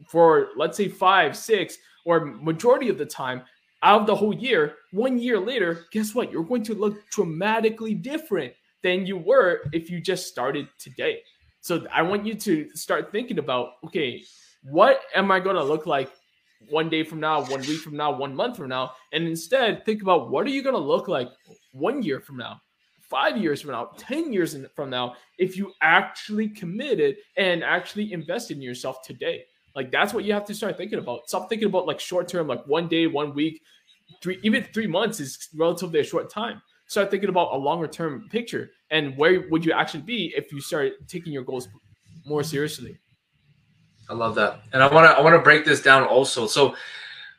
for, 0.08 0.50
let's 0.58 0.78
say, 0.78 0.88
five, 0.88 1.38
six, 1.38 1.78
or 2.06 2.26
majority 2.26 2.90
of 2.90 2.98
the 2.98 3.06
time, 3.06 3.44
out 3.84 4.02
of 4.02 4.08
the 4.08 4.16
whole 4.16 4.34
year, 4.34 4.76
one 4.92 5.20
year 5.20 5.40
later, 5.40 5.86
guess 5.92 6.16
what? 6.16 6.32
You're 6.32 6.44
going 6.44 6.64
to 6.64 6.74
look 6.74 7.08
dramatically 7.12 7.94
different 7.94 8.54
than 8.84 9.06
you 9.06 9.18
were 9.18 9.62
if 9.74 9.90
you 9.90 10.00
just 10.00 10.28
started 10.28 10.68
today. 10.80 11.22
So 11.62 11.86
I 11.94 12.02
want 12.02 12.26
you 12.26 12.34
to 12.36 12.70
start 12.76 13.12
thinking 13.12 13.40
about 13.40 13.74
okay, 13.86 14.24
what 14.64 15.02
am 15.16 15.32
I 15.32 15.40
going 15.40 15.56
to 15.56 15.64
look 15.64 15.86
like 15.86 16.10
one 16.70 16.90
day 16.90 17.04
from 17.04 17.20
now, 17.20 17.44
one 17.46 17.62
week 17.62 17.82
from 17.82 17.96
now, 17.96 18.12
one 18.12 18.36
month 18.36 18.58
from 18.58 18.70
now? 18.70 18.92
And 19.14 19.28
instead, 19.28 19.86
think 19.86 20.02
about 20.02 20.30
what 20.30 20.46
are 20.46 20.50
you 20.50 20.64
going 20.64 20.76
to 20.76 20.82
look 20.82 21.08
like 21.08 21.30
one 21.72 22.02
year 22.04 22.20
from 22.20 22.38
now, 22.38 22.62
five 23.02 23.38
years 23.38 23.62
from 23.62 23.72
now, 23.72 23.92
10 23.98 24.34
years 24.34 24.56
from 24.76 24.90
now, 24.90 25.16
if 25.38 25.58
you 25.58 25.72
actually 25.82 26.50
committed 26.50 27.18
and 27.38 27.64
actually 27.64 28.14
invested 28.14 28.58
in 28.58 28.64
yourself 28.64 29.02
today. 29.04 29.44
Like 29.76 29.92
that's 29.92 30.14
what 30.14 30.24
you 30.24 30.34
have 30.34 30.46
to 30.46 30.56
start 30.56 30.78
thinking 30.78 31.00
about. 31.00 31.28
Stop 31.28 31.50
thinking 31.50 31.68
about 31.68 31.86
like 31.86 32.00
short 32.00 32.28
term, 32.28 32.48
like 32.48 32.66
one 32.66 32.88
day, 32.88 33.06
one 33.06 33.36
week, 33.36 33.62
three, 34.22 34.40
even 34.42 34.64
three 34.74 34.88
months 34.88 35.20
is 35.20 35.50
relatively 35.56 36.00
a 36.00 36.04
short 36.04 36.30
time 36.32 36.62
start 36.88 37.12
thinking 37.12 37.30
about 37.30 37.54
a 37.54 37.58
longer 37.58 37.88
term 37.88 38.28
picture 38.30 38.72
and 38.90 39.16
where 39.18 39.48
would 39.50 39.66
you 39.66 39.72
actually 39.72 40.04
be 40.04 40.34
if 40.36 40.52
you 40.52 40.62
start 40.62 40.94
taking 41.08 41.34
your 41.34 41.44
goals 41.44 41.68
more 42.26 42.44
seriously. 42.44 42.98
I 44.10 44.14
love 44.14 44.36
that, 44.36 44.62
and 44.74 44.82
I 44.82 44.94
want 44.94 45.06
to 45.06 45.18
I 45.18 45.22
want 45.22 45.36
to 45.36 45.42
break 45.42 45.66
this 45.66 45.82
down 45.82 46.04
also. 46.04 46.48
So 46.48 46.76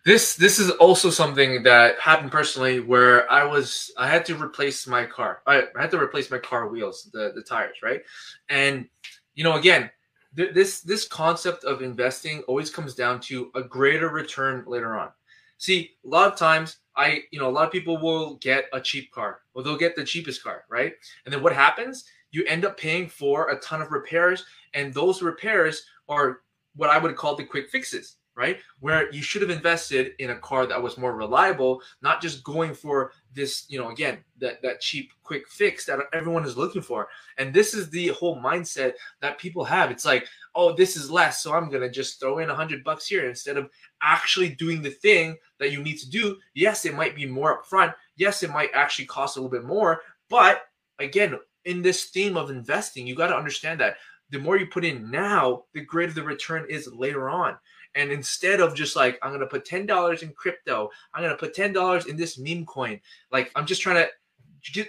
this 0.04 0.36
this 0.36 0.58
is 0.58 0.70
also 0.72 1.10
something 1.10 1.62
that 1.62 1.98
happened 1.98 2.30
personally 2.30 2.80
where 2.80 3.30
I 3.30 3.44
was 3.44 3.90
I 3.96 4.08
had 4.08 4.24
to 4.26 4.42
replace 4.42 4.86
my 4.86 5.06
car. 5.06 5.42
I, 5.46 5.64
I 5.76 5.80
had 5.80 5.90
to 5.92 6.00
replace 6.00 6.30
my 6.30 6.38
car 6.38 6.68
wheels, 6.68 7.08
the 7.12 7.32
the 7.34 7.42
tires, 7.42 7.76
right? 7.82 8.02
And 8.48 8.86
you 9.34 9.44
know, 9.44 9.56
again, 9.56 9.90
th- 10.36 10.52
this 10.52 10.80
this 10.82 11.08
concept 11.08 11.64
of 11.64 11.80
investing 11.80 12.42
always 12.42 12.70
comes 12.70 12.94
down 12.94 13.20
to 13.22 13.50
a 13.54 13.62
greater 13.62 14.08
return 14.08 14.64
later 14.66 14.96
on. 14.96 15.10
See, 15.58 15.90
a 16.04 16.08
lot 16.08 16.32
of 16.32 16.38
times 16.38 16.78
I, 16.96 17.22
you 17.30 17.38
know, 17.38 17.48
a 17.48 17.50
lot 17.50 17.66
of 17.66 17.72
people 17.72 17.98
will 17.98 18.36
get 18.36 18.66
a 18.72 18.80
cheap 18.80 19.10
car 19.12 19.40
or 19.54 19.62
they'll 19.62 19.76
get 19.76 19.96
the 19.96 20.04
cheapest 20.04 20.42
car, 20.42 20.64
right? 20.70 20.92
And 21.24 21.34
then 21.34 21.42
what 21.42 21.52
happens? 21.52 22.04
You 22.30 22.44
end 22.46 22.64
up 22.64 22.76
paying 22.78 23.08
for 23.08 23.50
a 23.50 23.58
ton 23.60 23.80
of 23.80 23.90
repairs, 23.90 24.44
and 24.74 24.92
those 24.92 25.22
repairs 25.22 25.82
are 26.08 26.40
what 26.76 26.90
I 26.90 26.98
would 26.98 27.16
call 27.16 27.34
the 27.34 27.44
quick 27.44 27.70
fixes, 27.70 28.16
right? 28.38 28.60
Where 28.78 29.12
you 29.12 29.20
should 29.20 29.42
have 29.42 29.50
invested 29.50 30.12
in 30.20 30.30
a 30.30 30.38
car 30.38 30.64
that 30.64 30.80
was 30.80 30.96
more 30.96 31.16
reliable, 31.16 31.82
not 32.02 32.22
just 32.22 32.44
going 32.44 32.72
for 32.72 33.10
this, 33.34 33.64
you 33.68 33.80
know, 33.80 33.88
again, 33.90 34.18
that 34.38 34.62
that 34.62 34.80
cheap 34.80 35.10
quick 35.24 35.48
fix 35.48 35.84
that 35.86 35.98
everyone 36.12 36.44
is 36.44 36.56
looking 36.56 36.80
for. 36.80 37.08
And 37.36 37.52
this 37.52 37.74
is 37.74 37.90
the 37.90 38.08
whole 38.08 38.40
mindset 38.40 38.92
that 39.20 39.38
people 39.38 39.64
have. 39.64 39.90
It's 39.90 40.04
like, 40.04 40.24
oh, 40.54 40.72
this 40.72 40.96
is 40.96 41.10
less, 41.10 41.42
so 41.42 41.52
I'm 41.52 41.68
gonna 41.68 41.90
just 41.90 42.20
throw 42.20 42.38
in 42.38 42.48
a 42.48 42.54
hundred 42.54 42.84
bucks 42.84 43.08
here 43.08 43.28
instead 43.28 43.56
of 43.56 43.68
actually 44.02 44.50
doing 44.50 44.82
the 44.82 44.90
thing 44.90 45.36
that 45.58 45.72
you 45.72 45.82
need 45.82 45.98
to 45.98 46.08
do. 46.08 46.36
Yes, 46.54 46.84
it 46.84 46.94
might 46.94 47.16
be 47.16 47.26
more 47.26 47.60
upfront. 47.60 47.92
Yes, 48.16 48.44
it 48.44 48.50
might 48.50 48.70
actually 48.72 49.06
cost 49.06 49.36
a 49.36 49.40
little 49.40 49.50
bit 49.50 49.66
more. 49.66 50.00
But 50.30 50.62
again, 51.00 51.36
in 51.64 51.82
this 51.82 52.04
theme 52.04 52.36
of 52.36 52.50
investing, 52.50 53.04
you 53.04 53.16
got 53.16 53.28
to 53.28 53.36
understand 53.36 53.80
that 53.80 53.96
the 54.30 54.38
more 54.38 54.56
you 54.56 54.66
put 54.66 54.84
in 54.84 55.10
now, 55.10 55.64
the 55.74 55.80
greater 55.80 56.12
the 56.12 56.22
return 56.22 56.66
is 56.68 56.92
later 56.92 57.30
on. 57.30 57.56
And 57.94 58.12
instead 58.12 58.60
of 58.60 58.74
just 58.74 58.96
like, 58.96 59.18
I'm 59.22 59.30
going 59.30 59.40
to 59.40 59.46
put 59.46 59.64
$10 59.64 60.22
in 60.22 60.32
crypto, 60.32 60.90
I'm 61.14 61.22
going 61.22 61.34
to 61.34 61.38
put 61.38 61.54
$10 61.54 62.06
in 62.06 62.16
this 62.16 62.38
meme 62.38 62.66
coin, 62.66 63.00
like 63.32 63.50
I'm 63.56 63.66
just 63.66 63.82
trying 63.82 63.96
to. 63.96 64.08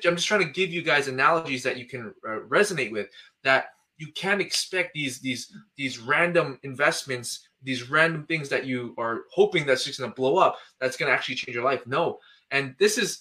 I'm 0.06 0.16
just 0.16 0.28
trying 0.28 0.42
to 0.42 0.52
give 0.52 0.72
you 0.72 0.82
guys 0.82 1.08
analogies 1.08 1.62
that 1.62 1.78
you 1.78 1.86
can 1.86 2.14
uh, 2.28 2.40
resonate 2.50 2.92
with. 2.92 3.08
That 3.44 3.68
you 4.00 4.08
can't 4.14 4.42
expect 4.42 4.94
these 4.94 5.20
these 5.20 5.54
these 5.76 6.00
random 6.00 6.58
investments 6.64 7.48
these 7.62 7.90
random 7.90 8.26
things 8.26 8.50
that 8.50 8.66
you 8.66 8.96
are 8.98 9.24
hoping 9.32 9.66
that's 9.66 9.84
just 9.84 10.00
going 10.00 10.10
to 10.10 10.16
blow 10.16 10.38
up 10.38 10.58
that's 10.80 10.98
going 10.98 11.12
to 11.12 11.14
actually 11.14 11.36
change 11.36 11.54
your 11.54 11.64
life 11.64 11.86
no 11.86 12.18
and 12.52 12.74
this 12.80 12.98
is 12.98 13.20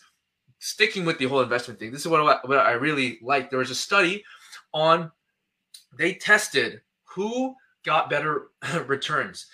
sticking 0.61 1.05
with 1.05 1.19
the 1.19 1.27
whole 1.27 1.43
investment 1.43 1.79
thing 1.79 1.91
this 1.91 2.01
is 2.01 2.09
what 2.09 2.21
I, 2.21 2.47
what 2.47 2.59
I 2.59 2.73
really 2.73 3.19
like 3.23 3.51
there 3.51 3.59
was 3.59 3.71
a 3.71 3.75
study 3.75 4.25
on 4.73 5.11
they 5.99 6.15
tested 6.15 6.81
who 7.05 7.55
got 7.85 8.09
better 8.09 8.49
returns 8.87 9.47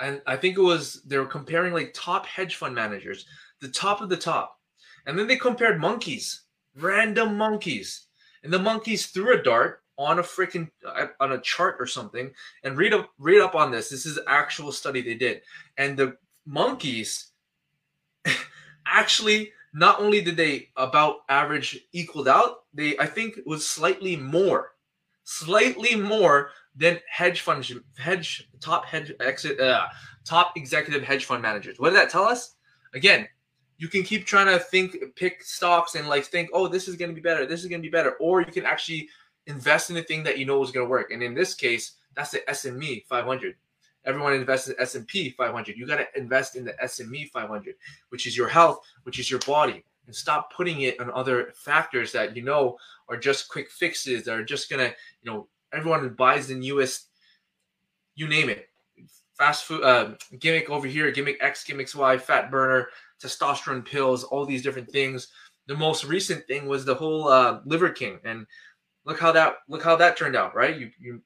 and 0.00 0.20
i 0.26 0.36
think 0.36 0.56
it 0.56 0.62
was 0.62 1.02
they 1.02 1.18
were 1.18 1.26
comparing 1.26 1.72
like 1.72 1.92
top 1.94 2.26
hedge 2.26 2.56
fund 2.56 2.74
managers 2.74 3.26
the 3.60 3.68
top 3.68 4.00
of 4.00 4.08
the 4.08 4.16
top. 4.16 4.58
And 5.06 5.18
then 5.18 5.26
they 5.26 5.36
compared 5.36 5.80
monkeys 5.80 6.42
random 6.76 7.36
monkeys. 7.36 8.06
And 8.42 8.52
the 8.52 8.58
monkeys 8.58 9.06
threw 9.06 9.38
a 9.38 9.42
dart 9.42 9.82
on 9.98 10.18
a 10.18 10.22
freaking 10.22 10.70
uh, 10.86 11.08
on 11.20 11.32
a 11.32 11.40
chart 11.40 11.76
or 11.78 11.86
something. 11.86 12.30
And 12.64 12.76
read 12.76 12.94
up 12.94 13.10
read 13.18 13.40
up 13.40 13.54
on 13.54 13.70
this. 13.70 13.88
This 13.88 14.06
is 14.06 14.18
actual 14.26 14.72
study 14.72 15.02
they 15.02 15.14
did, 15.14 15.42
and 15.76 15.96
the 15.96 16.16
monkeys 16.46 17.32
actually 18.86 19.52
not 19.74 20.00
only 20.00 20.20
did 20.22 20.36
they 20.36 20.70
about 20.76 21.18
average 21.28 21.78
equaled 21.92 22.28
out, 22.28 22.64
they 22.72 22.96
I 22.98 23.06
think 23.06 23.40
was 23.44 23.66
slightly 23.66 24.16
more, 24.16 24.72
slightly 25.24 25.96
more 25.96 26.50
than 26.76 26.98
hedge 27.08 27.40
fund 27.40 27.68
hedge 27.98 28.48
top 28.60 28.86
hedge 28.86 29.12
exit 29.20 29.60
uh, 29.60 29.86
top 30.24 30.52
executive 30.56 31.02
hedge 31.02 31.24
fund 31.24 31.42
managers. 31.42 31.78
What 31.78 31.90
did 31.90 31.96
that 31.96 32.10
tell 32.10 32.24
us? 32.24 32.54
Again, 32.94 33.28
you 33.78 33.88
can 33.88 34.02
keep 34.02 34.26
trying 34.26 34.46
to 34.46 34.58
think 34.58 34.96
pick 35.16 35.42
stocks 35.42 35.94
and 35.94 36.08
like 36.08 36.24
think, 36.24 36.50
oh, 36.52 36.68
this 36.68 36.86
is 36.86 36.96
going 36.96 37.10
to 37.10 37.14
be 37.14 37.20
better, 37.20 37.46
this 37.46 37.62
is 37.62 37.66
going 37.66 37.80
to 37.80 37.86
be 37.86 37.90
better, 37.90 38.12
or 38.20 38.40
you 38.40 38.52
can 38.52 38.66
actually 38.66 39.08
invest 39.46 39.90
in 39.90 39.96
the 39.96 40.02
thing 40.02 40.22
that 40.22 40.38
you 40.38 40.44
know 40.44 40.62
is 40.62 40.70
going 40.70 40.86
to 40.86 40.90
work. 40.90 41.10
And 41.10 41.22
in 41.22 41.34
this 41.34 41.54
case, 41.54 41.92
that's 42.14 42.30
the 42.30 42.48
S&P 42.48 43.04
500. 43.08 43.54
Everyone 44.04 44.34
invests 44.34 44.68
in 44.68 44.74
S&P 44.78 45.30
500. 45.30 45.76
You 45.76 45.86
got 45.86 45.96
to 45.96 46.06
invest 46.14 46.56
in 46.56 46.64
the 46.64 46.82
S&P 46.82 47.26
500, 47.26 47.74
which 48.10 48.26
is 48.26 48.36
your 48.36 48.48
health, 48.48 48.80
which 49.04 49.18
is 49.18 49.30
your 49.30 49.40
body, 49.40 49.84
and 50.06 50.14
stop 50.14 50.52
putting 50.52 50.82
it 50.82 50.98
on 51.00 51.10
other 51.12 51.52
factors 51.54 52.12
that 52.12 52.36
you 52.36 52.42
know 52.42 52.76
are 53.08 53.16
just 53.16 53.48
quick 53.48 53.70
fixes 53.70 54.24
that 54.24 54.34
are 54.34 54.44
just 54.44 54.70
gonna, 54.70 54.92
you 55.22 55.30
know, 55.30 55.48
everyone 55.72 56.08
buys 56.10 56.48
the 56.48 56.54
newest, 56.54 57.08
you 58.14 58.28
name 58.28 58.48
it, 58.48 58.68
fast 59.36 59.64
food 59.64 59.82
uh, 59.82 60.14
gimmick 60.38 60.68
over 60.68 60.86
here, 60.86 61.10
gimmick 61.10 61.38
X, 61.40 61.64
gimmick 61.64 61.88
Y, 61.94 62.18
fat 62.18 62.50
burner, 62.50 62.88
testosterone 63.22 63.84
pills, 63.84 64.24
all 64.24 64.44
these 64.44 64.62
different 64.62 64.90
things. 64.90 65.28
The 65.66 65.76
most 65.76 66.04
recent 66.04 66.46
thing 66.46 66.66
was 66.66 66.84
the 66.84 66.94
whole 66.94 67.28
uh, 67.28 67.60
Liver 67.64 67.90
King, 67.90 68.18
and 68.24 68.46
look 69.04 69.18
how 69.18 69.32
that 69.32 69.56
look 69.68 69.82
how 69.82 69.96
that 69.96 70.16
turned 70.16 70.36
out, 70.36 70.54
right? 70.54 70.78
You 70.78 70.90
you 70.98 71.22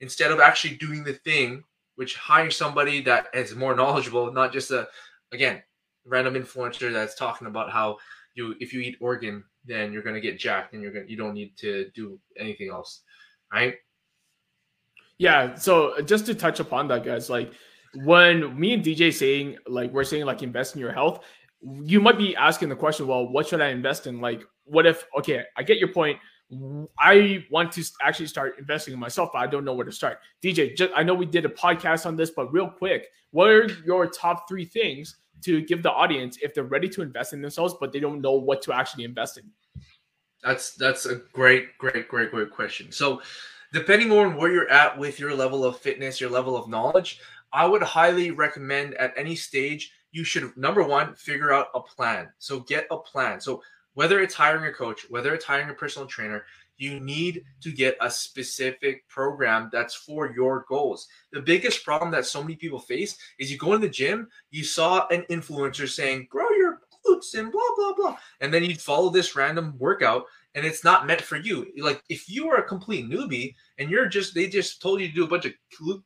instead 0.00 0.30
of 0.30 0.40
actually 0.40 0.76
doing 0.76 1.04
the 1.04 1.12
thing, 1.12 1.62
which 1.96 2.16
hire 2.16 2.50
somebody 2.50 3.00
that 3.02 3.26
is 3.34 3.54
more 3.54 3.74
knowledgeable, 3.76 4.32
not 4.32 4.52
just 4.52 4.70
a 4.70 4.88
again 5.32 5.62
random 6.06 6.34
influencer 6.34 6.92
that's 6.92 7.14
talking 7.14 7.46
about 7.46 7.70
how 7.70 7.98
you 8.34 8.54
if 8.60 8.72
you 8.72 8.80
eat 8.80 8.96
organ, 9.00 9.44
then 9.64 9.92
you're 9.92 10.02
gonna 10.02 10.20
get 10.20 10.38
jacked 10.38 10.72
and 10.72 10.82
you're 10.82 10.92
gonna 10.92 11.06
you 11.06 11.16
don't 11.16 11.34
need 11.34 11.56
to 11.58 11.90
do 11.94 12.18
anything 12.36 12.70
else, 12.70 13.02
right? 13.54 13.74
Yeah. 15.18 15.54
So 15.54 15.94
uh, 15.94 16.02
just 16.02 16.26
to 16.26 16.34
touch 16.34 16.60
upon 16.60 16.88
that, 16.88 17.04
guys, 17.04 17.30
like 17.30 17.52
when 18.02 18.58
me 18.58 18.74
and 18.74 18.82
DJ 18.84 19.12
saying 19.12 19.56
like 19.66 19.92
we're 19.92 20.04
saying 20.04 20.24
like 20.26 20.42
invest 20.42 20.74
in 20.74 20.80
your 20.80 20.92
health, 20.92 21.24
you 21.60 22.00
might 22.00 22.18
be 22.18 22.34
asking 22.36 22.68
the 22.68 22.76
question, 22.76 23.06
well, 23.06 23.28
what 23.28 23.46
should 23.46 23.60
I 23.60 23.68
invest 23.68 24.06
in? 24.06 24.20
Like, 24.20 24.42
what 24.64 24.86
if 24.86 25.06
okay, 25.18 25.44
I 25.56 25.62
get 25.62 25.78
your 25.78 25.92
point. 25.92 26.18
I 27.00 27.44
want 27.50 27.72
to 27.72 27.84
actually 28.02 28.26
start 28.26 28.58
investing 28.58 28.94
in 28.94 29.00
myself, 29.00 29.30
but 29.32 29.38
I 29.38 29.46
don't 29.46 29.64
know 29.64 29.74
where 29.74 29.86
to 29.86 29.90
start. 29.90 30.18
DJ, 30.42 30.76
just, 30.76 30.92
I 30.94 31.02
know 31.02 31.14
we 31.14 31.26
did 31.26 31.44
a 31.46 31.48
podcast 31.48 32.06
on 32.06 32.16
this, 32.16 32.30
but 32.30 32.52
real 32.52 32.68
quick, 32.68 33.08
what 33.30 33.48
are 33.48 33.66
your 33.84 34.06
top 34.06 34.46
three 34.46 34.66
things 34.66 35.16
to 35.42 35.62
give 35.62 35.82
the 35.82 35.90
audience 35.90 36.38
if 36.42 36.54
they're 36.54 36.64
ready 36.64 36.88
to 36.90 37.02
invest 37.02 37.32
in 37.32 37.40
themselves, 37.40 37.74
but 37.80 37.92
they 37.92 37.98
don't 37.98 38.20
know 38.20 38.32
what 38.32 38.62
to 38.62 38.72
actually 38.72 39.04
invest 39.04 39.38
in? 39.38 39.44
That's 40.44 40.74
that's 40.74 41.06
a 41.06 41.16
great, 41.32 41.78
great, 41.78 42.08
great, 42.08 42.30
great 42.30 42.50
question. 42.50 42.92
So, 42.92 43.22
depending 43.72 44.12
on 44.12 44.36
where 44.36 44.52
you're 44.52 44.70
at 44.70 44.98
with 44.98 45.18
your 45.18 45.34
level 45.34 45.64
of 45.64 45.78
fitness, 45.78 46.20
your 46.20 46.30
level 46.30 46.56
of 46.56 46.68
knowledge, 46.68 47.20
I 47.52 47.66
would 47.66 47.82
highly 47.82 48.30
recommend 48.32 48.94
at 48.94 49.14
any 49.16 49.36
stage 49.36 49.92
you 50.14 50.24
should 50.24 50.56
number 50.56 50.82
one 50.82 51.14
figure 51.14 51.52
out 51.52 51.68
a 51.74 51.80
plan. 51.80 52.28
So 52.38 52.60
get 52.60 52.86
a 52.90 52.96
plan. 52.96 53.40
So 53.40 53.62
whether 53.94 54.20
it's 54.20 54.34
hiring 54.34 54.66
a 54.66 54.72
coach, 54.72 55.06
whether 55.10 55.34
it's 55.34 55.44
hiring 55.44 55.70
a 55.70 55.74
personal 55.74 56.06
trainer, 56.06 56.44
you 56.76 56.98
need 56.98 57.44
to 57.60 57.70
get 57.70 57.96
a 58.00 58.10
specific 58.10 59.06
program 59.08 59.70
that's 59.72 59.94
for 59.94 60.32
your 60.34 60.64
goals. 60.68 61.08
The 61.32 61.40
biggest 61.40 61.84
problem 61.84 62.10
that 62.12 62.26
so 62.26 62.42
many 62.42 62.56
people 62.56 62.80
face 62.80 63.16
is 63.38 63.50
you 63.50 63.58
go 63.58 63.74
in 63.74 63.80
the 63.80 63.88
gym, 63.88 64.28
you 64.50 64.64
saw 64.64 65.06
an 65.08 65.22
influencer 65.30 65.88
saying, 65.88 66.26
grow 66.30 66.48
and 67.32 67.50
blah, 67.50 67.62
blah, 67.76 67.94
blah. 67.94 68.16
And 68.40 68.52
then 68.52 68.62
you 68.64 68.74
follow 68.74 69.08
this 69.08 69.34
random 69.34 69.74
workout 69.78 70.26
and 70.54 70.66
it's 70.66 70.84
not 70.84 71.06
meant 71.06 71.22
for 71.22 71.36
you. 71.36 71.66
Like 71.78 72.02
if 72.10 72.28
you 72.28 72.50
are 72.50 72.58
a 72.58 72.68
complete 72.68 73.08
newbie 73.08 73.54
and 73.78 73.88
you're 73.88 74.06
just, 74.06 74.34
they 74.34 74.46
just 74.46 74.82
told 74.82 75.00
you 75.00 75.08
to 75.08 75.14
do 75.14 75.24
a 75.24 75.28
bunch 75.28 75.46
of 75.46 75.52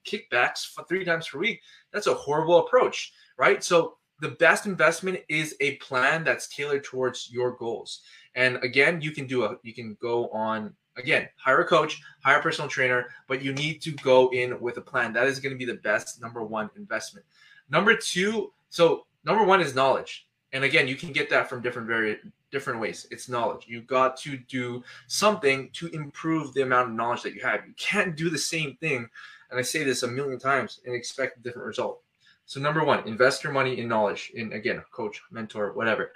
kickbacks 0.07 0.67
for 0.73 0.85
three 0.85 1.05
times 1.05 1.29
per 1.29 1.39
week, 1.39 1.61
that's 1.93 2.07
a 2.07 2.15
horrible 2.15 2.59
approach, 2.67 3.13
right? 3.37 3.65
So 3.65 3.97
the 4.21 4.31
best 4.31 4.67
investment 4.67 5.21
is 5.29 5.57
a 5.61 5.77
plan 5.77 6.25
that's 6.25 6.49
tailored 6.49 6.85
towards 6.85 7.31
your 7.31 7.53
goals. 7.53 8.03
And 8.35 8.57
again, 8.63 9.01
you 9.01 9.11
can 9.11 9.27
do 9.27 9.45
a 9.45 9.57
you 9.63 9.75
can 9.75 9.97
go 10.01 10.29
on 10.29 10.75
again, 10.97 11.29
hire 11.37 11.61
a 11.61 11.67
coach, 11.67 12.01
hire 12.23 12.39
a 12.39 12.43
personal 12.43 12.69
trainer, 12.69 13.07
but 13.29 13.43
you 13.43 13.53
need 13.53 13.81
to 13.83 13.93
go 13.93 14.29
in 14.31 14.61
with 14.61 14.77
a 14.77 14.81
plan. 14.81 15.13
That 15.13 15.27
is 15.27 15.41
going 15.41 15.55
to 15.55 15.59
be 15.59 15.65
the 15.65 15.81
best 15.81 16.21
number 16.21 16.43
one 16.43 16.69
investment. 16.77 17.25
Number 17.71 17.97
two, 17.97 18.53
so 18.69 19.07
number 19.25 19.45
one 19.45 19.61
is 19.61 19.75
knowledge. 19.75 20.28
And 20.53 20.65
again, 20.65 20.89
you 20.89 20.97
can 20.97 21.13
get 21.13 21.29
that 21.31 21.49
from 21.49 21.63
different 21.63 21.89
very 21.89 22.19
different 22.51 22.81
ways. 22.81 23.07
It's 23.11 23.29
knowledge. 23.29 23.67
You 23.67 23.83
got 23.83 24.17
to 24.19 24.39
do 24.49 24.83
something 25.07 25.69
to 25.75 25.89
improve 25.89 26.55
the 26.55 26.63
amount 26.63 26.91
of 26.91 26.95
knowledge 26.95 27.23
that 27.23 27.35
you 27.35 27.43
have. 27.43 27.67
You 27.67 27.75
can't 27.77 28.17
do 28.17 28.31
the 28.31 28.39
same 28.39 28.77
thing, 28.77 29.09
and 29.51 29.59
I 29.59 29.63
say 29.63 29.85
this 29.85 30.03
a 30.03 30.09
million 30.09 30.39
times 30.39 30.81
and 30.87 30.95
expect 30.95 31.39
a 31.39 31.43
different 31.43 31.67
result. 31.67 32.01
So 32.49 32.61
number 32.61 32.83
one, 32.83 33.07
invest 33.07 33.45
your 33.45 33.53
money 33.53 33.79
in 33.79 33.89
knowledge, 33.89 34.33
in 34.35 34.55
again, 34.55 34.83
coach, 34.91 35.21
mentor, 35.31 35.75
whatever. 35.75 36.13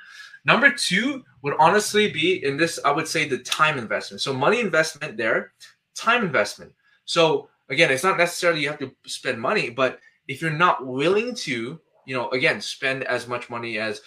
Number 0.47 0.71
two 0.71 1.23
would 1.43 1.55
honestly 1.59 2.11
be 2.11 2.43
in 2.43 2.57
this, 2.57 2.81
I 2.87 2.91
would 2.91 3.07
say 3.07 3.29
the 3.29 3.37
time 3.39 3.77
investment. 3.77 4.23
So 4.23 4.33
money 4.33 4.59
investment 4.59 5.19
there, 5.19 5.53
time 5.95 6.25
investment. 6.25 6.73
So 7.05 7.51
again, 7.69 7.91
it's 7.91 8.03
not 8.03 8.17
necessarily 8.17 8.63
you 8.63 8.69
have 8.69 8.79
to 8.79 8.95
spend 9.05 9.39
money, 9.39 9.69
but 9.69 10.01
if 10.27 10.41
you're 10.41 10.51
not 10.51 10.87
willing 10.87 11.35
to, 11.35 11.79
you 12.07 12.17
know, 12.17 12.31
again, 12.31 12.63
spend 12.63 13.05
as 13.05 13.29
much 13.29 13.51
money 13.51 13.79
as 13.79 14.01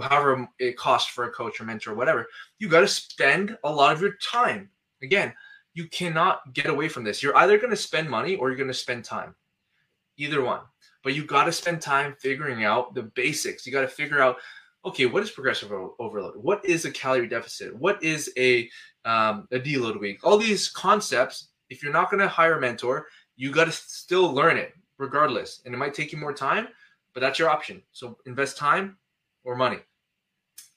however 0.00 0.48
it 0.58 0.76
costs 0.76 1.10
for 1.10 1.24
a 1.24 1.30
coach 1.30 1.60
or 1.60 1.64
mentor 1.64 1.92
or 1.92 1.96
whatever, 1.96 2.26
you 2.58 2.68
got 2.68 2.80
to 2.80 2.88
spend 2.88 3.56
a 3.64 3.72
lot 3.72 3.92
of 3.92 4.00
your 4.00 4.14
time. 4.22 4.70
Again, 5.02 5.32
you 5.74 5.86
cannot 5.88 6.52
get 6.54 6.66
away 6.66 6.88
from 6.88 7.04
this. 7.04 7.22
You're 7.22 7.36
either 7.36 7.58
going 7.58 7.70
to 7.70 7.76
spend 7.76 8.08
money 8.08 8.36
or 8.36 8.48
you're 8.48 8.56
going 8.56 8.68
to 8.68 8.74
spend 8.74 9.04
time. 9.04 9.34
Either 10.16 10.42
one 10.42 10.60
but 11.02 11.14
you 11.14 11.24
got 11.24 11.44
to 11.44 11.52
spend 11.52 11.80
time 11.80 12.14
figuring 12.20 12.64
out 12.64 12.94
the 12.94 13.02
basics. 13.02 13.66
You 13.66 13.72
got 13.72 13.82
to 13.82 13.88
figure 13.88 14.20
out, 14.20 14.36
okay, 14.84 15.06
what 15.06 15.22
is 15.22 15.30
progressive 15.30 15.72
overload? 15.98 16.36
What 16.36 16.64
is 16.64 16.84
a 16.84 16.90
calorie 16.90 17.28
deficit? 17.28 17.74
What 17.74 18.02
is 18.02 18.30
a 18.36 18.68
um, 19.04 19.48
a 19.52 19.58
deload 19.58 20.00
week? 20.00 20.20
All 20.24 20.38
these 20.38 20.68
concepts. 20.68 21.48
If 21.70 21.82
you're 21.82 21.92
not 21.92 22.10
going 22.10 22.20
to 22.20 22.28
hire 22.28 22.58
a 22.58 22.60
mentor, 22.60 23.06
you 23.36 23.50
got 23.50 23.66
to 23.66 23.72
still 23.72 24.32
learn 24.32 24.56
it 24.56 24.74
regardless, 24.98 25.62
and 25.64 25.74
it 25.74 25.78
might 25.78 25.94
take 25.94 26.12
you 26.12 26.18
more 26.18 26.32
time, 26.32 26.68
but 27.14 27.20
that's 27.20 27.38
your 27.38 27.50
option. 27.50 27.82
So 27.92 28.18
invest 28.26 28.56
time 28.56 28.96
or 29.48 29.56
money. 29.56 29.78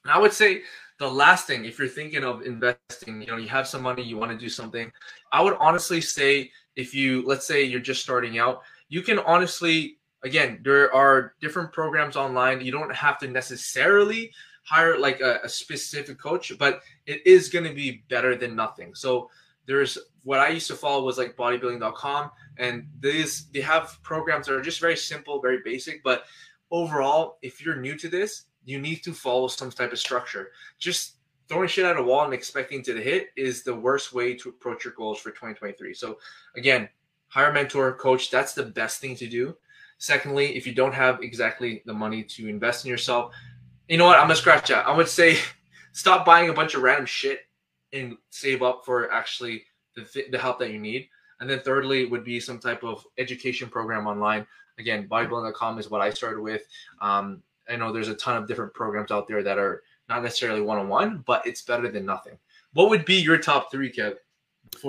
And 0.04 0.12
I 0.12 0.18
would 0.18 0.34
say 0.34 0.62
the 0.98 1.08
last 1.08 1.46
thing, 1.46 1.66
if 1.66 1.78
you're 1.78 1.88
thinking 1.88 2.24
of 2.24 2.44
investing, 2.44 3.22
you 3.22 3.28
know, 3.28 3.38
you 3.38 3.50
have 3.50 3.68
some 3.68 3.82
money, 3.82 4.02
you 4.02 4.18
want 4.18 4.32
to 4.32 4.38
do 4.38 4.50
something, 4.50 4.92
I 5.32 5.42
would 5.42 5.58
honestly 5.60 6.02
say 6.02 6.52
if 6.76 6.96
you, 6.96 7.24
let's 7.28 7.46
say 7.46 7.64
you're 7.64 7.80
just 7.82 8.02
starting 8.02 8.40
out, 8.40 8.62
you 8.90 9.02
can 9.02 9.20
honestly 9.20 9.98
again, 10.24 10.60
there 10.64 10.94
are 10.94 11.34
different 11.42 11.72
programs 11.72 12.16
online. 12.16 12.62
You 12.62 12.72
don't 12.72 12.94
have 12.94 13.18
to 13.20 13.28
necessarily 13.28 14.32
hire 14.64 14.98
like 14.98 15.22
a, 15.22 15.40
a 15.44 15.50
specific 15.50 16.20
coach, 16.20 16.52
but 16.60 16.82
it 17.06 17.26
is 17.26 17.50
going 17.50 17.66
to 17.66 17.74
be 17.74 18.04
better 18.10 18.36
than 18.36 18.56
nothing. 18.56 18.94
So 18.94 19.30
there's 19.66 19.98
what 20.24 20.40
I 20.40 20.50
used 20.50 20.68
to 20.68 20.76
follow 20.76 21.04
was 21.04 21.18
like 21.18 21.36
bodybuilding.com, 21.36 22.32
and 22.58 22.88
these 23.00 23.48
they 23.52 23.62
have 23.62 23.98
programs 24.04 24.48
that 24.48 24.56
are 24.56 24.62
just 24.62 24.80
very 24.80 24.98
simple, 24.98 25.42
very 25.42 25.60
basic. 25.64 26.04
But 26.04 26.26
overall, 26.70 27.38
if 27.42 27.64
you're 27.64 27.78
new 27.78 27.96
to 27.98 28.08
this, 28.10 28.46
you 28.66 28.80
need 28.80 29.04
to 29.04 29.14
follow 29.14 29.48
some 29.48 29.72
type 29.72 29.92
of 29.92 30.00
structure. 30.00 30.52
Just 30.80 31.16
throwing 31.48 31.68
shit 31.68 31.86
at 31.86 31.98
a 31.98 32.04
wall 32.04 32.24
and 32.24 32.34
expecting 32.34 32.82
to 32.84 32.96
hit 33.02 33.30
is 33.36 33.64
the 33.64 33.76
worst 33.76 34.14
way 34.14 34.34
to 34.36 34.50
approach 34.50 34.86
your 34.86 34.94
goals 34.94 35.20
for 35.20 35.32
2023. 35.32 35.94
So 35.94 36.18
again, 36.56 36.88
hire 37.28 37.50
a 37.50 37.54
mentor, 37.54 37.94
coach. 37.94 38.32
That's 38.32 38.54
the 38.54 38.64
best 38.64 39.02
thing 39.02 39.16
to 39.18 39.28
do. 39.28 39.56
Secondly, 39.98 40.56
if 40.56 40.66
you 40.66 40.74
don't 40.74 40.94
have 40.94 41.22
exactly 41.22 41.84
the 41.86 41.94
money 41.94 42.24
to 42.24 42.48
invest 42.48 42.86
in 42.86 42.90
yourself, 42.90 43.34
you 43.88 43.98
know 43.98 44.06
what? 44.06 44.18
I'm 44.18 44.26
gonna 44.26 44.36
scratch 44.36 44.70
that. 44.70 44.88
I 44.88 44.96
would 44.96 45.10
say 45.10 45.38
stop 45.92 46.26
buying 46.26 46.50
a 46.50 46.54
bunch 46.54 46.74
of 46.74 46.82
random 46.84 47.06
shit 47.06 47.42
and 47.94 48.18
save 48.30 48.62
up 48.62 48.84
for 48.86 49.12
actually 49.12 49.64
the 49.96 50.26
the 50.32 50.38
help 50.38 50.60
that 50.60 50.72
you 50.72 50.80
need. 50.80 51.10
And 51.40 51.50
then 51.50 51.60
thirdly 51.60 52.06
would 52.06 52.24
be 52.24 52.40
some 52.40 52.60
type 52.60 52.84
of 52.84 53.06
education 53.18 53.68
program 53.68 54.08
online. 54.08 54.46
Again, 54.80 55.08
bodybuilding.com 55.10 55.80
is 55.80 55.90
what 55.90 56.00
I 56.00 56.12
started 56.12 56.40
with. 56.40 56.68
Um, 57.02 57.44
I 57.70 57.76
know 57.76 57.92
there's 57.92 58.10
a 58.10 58.16
ton 58.16 58.38
of 58.38 58.48
different 58.48 58.74
programs 58.74 59.12
out 59.12 59.28
there 59.28 59.44
that 59.44 59.58
are 59.58 59.84
not 60.10 60.24
necessarily 60.24 60.62
one 60.62 60.78
on 60.78 60.90
one, 60.90 61.24
but 61.26 61.46
it's 61.46 61.62
better 61.62 61.90
than 61.90 62.06
nothing. 62.06 62.38
What 62.74 62.90
would 62.90 63.06
be 63.06 63.16
your 63.16 63.38
top 63.38 63.72
three, 63.72 63.92
Kev? 63.92 64.16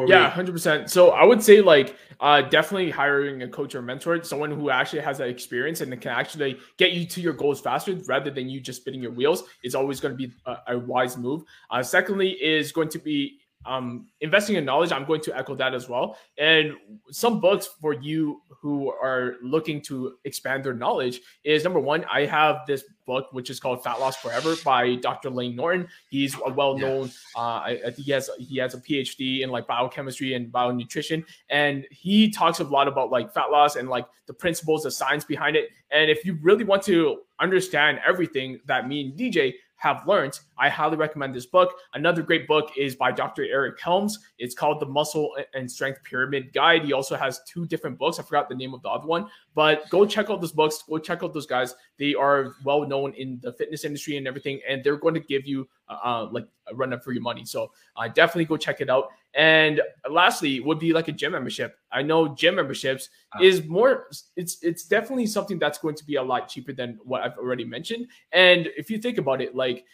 yeah, 0.06 0.30
hundred 0.30 0.52
percent. 0.52 0.90
So 0.90 1.10
I 1.10 1.24
would 1.24 1.42
say 1.42 1.60
like 1.60 1.96
uh, 2.20 2.42
definitely 2.42 2.90
hiring 2.90 3.42
a 3.42 3.48
coach 3.48 3.74
or 3.74 3.82
mentor, 3.82 4.22
someone 4.22 4.50
who 4.50 4.70
actually 4.70 5.00
has 5.00 5.18
that 5.18 5.28
experience 5.28 5.80
and 5.80 6.00
can 6.00 6.12
actually 6.12 6.58
get 6.76 6.92
you 6.92 7.04
to 7.06 7.20
your 7.20 7.32
goals 7.32 7.60
faster 7.60 7.94
rather 8.06 8.30
than 8.30 8.48
you 8.48 8.60
just 8.60 8.82
spinning 8.82 9.02
your 9.02 9.10
wheels 9.10 9.44
is 9.64 9.74
always 9.74 10.00
going 10.00 10.16
to 10.16 10.16
be 10.16 10.32
a, 10.46 10.56
a 10.68 10.78
wise 10.78 11.16
move. 11.16 11.42
Uh, 11.70 11.82
secondly, 11.82 12.30
is 12.30 12.70
going 12.72 12.88
to 12.88 12.98
be 12.98 13.38
um, 13.66 14.06
investing 14.20 14.56
in 14.56 14.64
knowledge. 14.64 14.92
I'm 14.92 15.04
going 15.04 15.20
to 15.22 15.36
echo 15.36 15.54
that 15.56 15.74
as 15.74 15.88
well. 15.88 16.16
And 16.38 16.74
some 17.10 17.40
books 17.40 17.68
for 17.80 17.92
you 17.94 18.42
who 18.48 18.90
are 18.90 19.36
looking 19.42 19.80
to 19.82 20.14
expand 20.24 20.64
their 20.64 20.74
knowledge 20.74 21.20
is 21.44 21.64
number 21.64 21.80
one, 21.80 22.04
I 22.12 22.26
have 22.26 22.60
this 22.66 22.84
book 23.06 23.26
which 23.32 23.50
is 23.50 23.58
called 23.58 23.82
Fat 23.82 23.98
Loss 23.98 24.16
Forever 24.16 24.54
by 24.64 24.94
Dr. 24.96 25.30
Layne 25.30 25.56
Norton. 25.56 25.88
He's 26.10 26.36
a 26.46 26.50
well-known. 26.50 27.10
Uh, 27.36 27.38
I, 27.38 27.70
I, 27.70 27.90
think 27.90 28.06
he 28.06 28.12
has 28.12 28.30
he 28.38 28.58
has 28.58 28.74
a 28.74 28.78
PhD 28.78 29.40
in 29.40 29.50
like 29.50 29.66
biochemistry 29.66 30.34
and 30.34 30.52
bionutrition, 30.52 31.24
and 31.50 31.86
he 31.90 32.30
talks 32.30 32.60
a 32.60 32.64
lot 32.64 32.88
about 32.88 33.10
like 33.10 33.32
fat 33.32 33.50
loss 33.50 33.76
and 33.76 33.88
like 33.88 34.06
the 34.26 34.34
principles, 34.34 34.84
the 34.84 34.90
science 34.90 35.24
behind 35.24 35.56
it. 35.56 35.70
And 35.90 36.10
if 36.10 36.24
you 36.24 36.38
really 36.42 36.64
want 36.64 36.82
to 36.84 37.20
understand 37.40 38.00
everything 38.06 38.60
that 38.66 38.88
me 38.88 39.00
and 39.02 39.18
DJ 39.18 39.54
have 39.82 40.06
learned, 40.06 40.38
I 40.58 40.68
highly 40.68 40.96
recommend 40.96 41.34
this 41.34 41.46
book. 41.46 41.74
Another 41.94 42.22
great 42.22 42.46
book 42.46 42.70
is 42.78 42.94
by 42.94 43.10
Dr. 43.10 43.44
Eric 43.44 43.80
Helms. 43.80 44.16
It's 44.38 44.54
called 44.54 44.78
The 44.78 44.86
Muscle 44.86 45.36
and 45.54 45.68
Strength 45.68 46.04
Pyramid 46.04 46.52
Guide. 46.52 46.84
He 46.84 46.92
also 46.92 47.16
has 47.16 47.40
two 47.48 47.66
different 47.66 47.98
books. 47.98 48.20
I 48.20 48.22
forgot 48.22 48.48
the 48.48 48.54
name 48.54 48.74
of 48.74 48.82
the 48.82 48.88
other 48.88 49.08
one, 49.08 49.26
but 49.56 49.90
go 49.90 50.06
check 50.06 50.30
out 50.30 50.40
those 50.40 50.52
books. 50.52 50.84
Go 50.88 50.98
check 50.98 51.24
out 51.24 51.34
those 51.34 51.46
guys. 51.46 51.74
They 51.98 52.14
are 52.14 52.54
well 52.62 52.86
known 52.86 53.12
in 53.14 53.40
the 53.42 53.52
fitness 53.54 53.84
industry 53.84 54.16
and 54.16 54.28
everything, 54.28 54.60
and 54.68 54.84
they're 54.84 54.98
going 54.98 55.14
to 55.14 55.20
give 55.20 55.48
you 55.48 55.68
uh, 55.88 55.98
uh 56.04 56.28
like 56.30 56.46
a 56.68 56.76
run 56.76 56.92
up 56.92 57.02
for 57.02 57.10
your 57.10 57.22
money. 57.22 57.44
So 57.44 57.72
uh, 57.96 58.06
definitely 58.06 58.44
go 58.44 58.56
check 58.56 58.80
it 58.80 58.88
out. 58.88 59.08
And 59.34 59.80
lastly, 60.10 60.60
would 60.60 60.78
be 60.78 60.92
like 60.92 61.08
a 61.08 61.12
gym 61.12 61.32
membership. 61.32 61.76
I 61.90 62.02
know 62.02 62.34
gym 62.34 62.56
memberships 62.56 63.08
uh, 63.34 63.42
is 63.42 63.64
more. 63.64 64.08
It's 64.36 64.58
it's 64.62 64.84
definitely 64.84 65.26
something 65.26 65.58
that's 65.58 65.78
going 65.78 65.94
to 65.94 66.04
be 66.04 66.16
a 66.16 66.22
lot 66.22 66.48
cheaper 66.48 66.72
than 66.72 66.98
what 67.02 67.22
I've 67.22 67.38
already 67.38 67.64
mentioned. 67.64 68.08
And 68.32 68.68
if 68.76 68.90
you 68.90 68.98
think 68.98 69.18
about 69.18 69.40
it, 69.40 69.54
like 69.54 69.84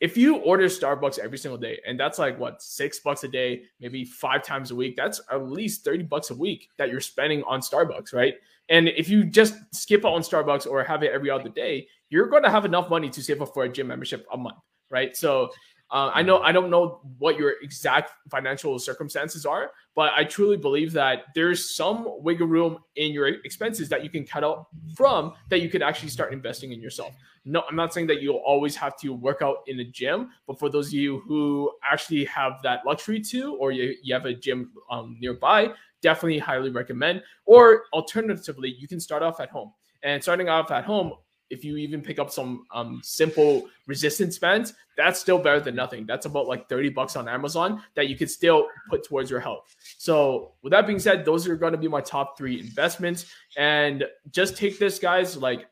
if 0.00 0.16
you 0.16 0.38
order 0.38 0.64
Starbucks 0.64 1.20
every 1.20 1.38
single 1.38 1.58
day, 1.58 1.80
and 1.86 1.98
that's 1.98 2.18
like 2.18 2.36
what 2.40 2.60
six 2.60 2.98
bucks 2.98 3.22
a 3.22 3.28
day, 3.28 3.62
maybe 3.78 4.04
five 4.04 4.42
times 4.42 4.72
a 4.72 4.74
week, 4.74 4.96
that's 4.96 5.20
at 5.30 5.48
least 5.48 5.84
30 5.84 6.02
bucks 6.02 6.30
a 6.30 6.34
week 6.34 6.68
that 6.76 6.88
you're 6.88 7.00
spending 7.00 7.44
on 7.44 7.60
Starbucks, 7.60 8.12
right? 8.12 8.34
And 8.68 8.88
if 8.88 9.08
you 9.08 9.22
just 9.22 9.54
skip 9.72 10.04
out 10.04 10.14
on 10.14 10.22
Starbucks 10.22 10.66
or 10.66 10.82
have 10.82 11.04
it 11.04 11.12
every 11.12 11.30
other 11.30 11.48
day, 11.48 11.86
you're 12.10 12.26
going 12.26 12.42
to 12.42 12.50
have 12.50 12.64
enough 12.64 12.90
money 12.90 13.10
to 13.10 13.22
save 13.22 13.40
up 13.40 13.54
for 13.54 13.62
a 13.62 13.68
gym 13.68 13.86
membership 13.86 14.26
a 14.32 14.36
month 14.36 14.58
right? 14.92 15.16
So 15.16 15.50
uh, 15.92 16.10
I 16.14 16.22
know 16.22 16.40
I 16.40 16.52
don't 16.52 16.70
know 16.70 17.00
what 17.18 17.38
your 17.38 17.54
exact 17.62 18.12
financial 18.30 18.78
circumstances 18.78 19.44
are, 19.44 19.72
but 19.94 20.12
I 20.16 20.24
truly 20.24 20.56
believe 20.56 20.90
that 20.92 21.24
there's 21.34 21.76
some 21.76 22.06
wiggle 22.22 22.46
room 22.46 22.78
in 22.96 23.12
your 23.12 23.28
expenses 23.28 23.90
that 23.90 24.02
you 24.02 24.08
can 24.08 24.24
cut 24.24 24.42
out 24.42 24.68
from 24.96 25.34
that 25.50 25.60
you 25.60 25.68
could 25.68 25.82
actually 25.82 26.08
start 26.08 26.32
investing 26.32 26.72
in 26.72 26.80
yourself. 26.80 27.14
No, 27.44 27.62
I'm 27.68 27.76
not 27.76 27.92
saying 27.92 28.06
that 28.06 28.22
you'll 28.22 28.42
always 28.46 28.74
have 28.76 28.96
to 29.00 29.12
work 29.12 29.42
out 29.42 29.58
in 29.66 29.80
a 29.80 29.84
gym, 29.84 30.30
but 30.46 30.58
for 30.58 30.70
those 30.70 30.86
of 30.86 30.94
you 30.94 31.20
who 31.26 31.70
actually 31.82 32.24
have 32.24 32.62
that 32.62 32.86
luxury 32.86 33.20
to, 33.20 33.56
or 33.56 33.70
you, 33.70 33.94
you 34.02 34.14
have 34.14 34.24
a 34.24 34.32
gym 34.32 34.70
um, 34.90 35.16
nearby, 35.20 35.68
definitely 36.00 36.38
highly 36.38 36.70
recommend. 36.70 37.22
Or 37.44 37.84
alternatively, 37.92 38.74
you 38.78 38.88
can 38.88 39.00
start 39.00 39.22
off 39.22 39.40
at 39.40 39.50
home. 39.50 39.72
And 40.04 40.22
starting 40.22 40.48
off 40.48 40.70
at 40.70 40.84
home, 40.84 41.12
if 41.52 41.64
you 41.64 41.76
even 41.76 42.00
pick 42.00 42.18
up 42.18 42.30
some 42.30 42.64
um, 42.72 43.00
simple 43.04 43.68
resistance 43.86 44.38
bands, 44.38 44.72
that's 44.96 45.20
still 45.20 45.38
better 45.38 45.60
than 45.60 45.74
nothing. 45.74 46.06
That's 46.06 46.24
about 46.24 46.46
like 46.46 46.66
30 46.66 46.88
bucks 46.88 47.14
on 47.14 47.28
Amazon 47.28 47.82
that 47.94 48.08
you 48.08 48.16
could 48.16 48.30
still 48.30 48.66
put 48.88 49.04
towards 49.04 49.30
your 49.30 49.38
health. 49.38 49.76
So, 49.98 50.52
with 50.62 50.70
that 50.70 50.86
being 50.86 50.98
said, 50.98 51.26
those 51.26 51.46
are 51.46 51.56
going 51.56 51.72
to 51.72 51.78
be 51.78 51.88
my 51.88 52.00
top 52.00 52.38
three 52.38 52.58
investments. 52.58 53.26
And 53.58 54.04
just 54.30 54.56
take 54.56 54.78
this, 54.78 54.98
guys. 54.98 55.36
Like, 55.36 55.66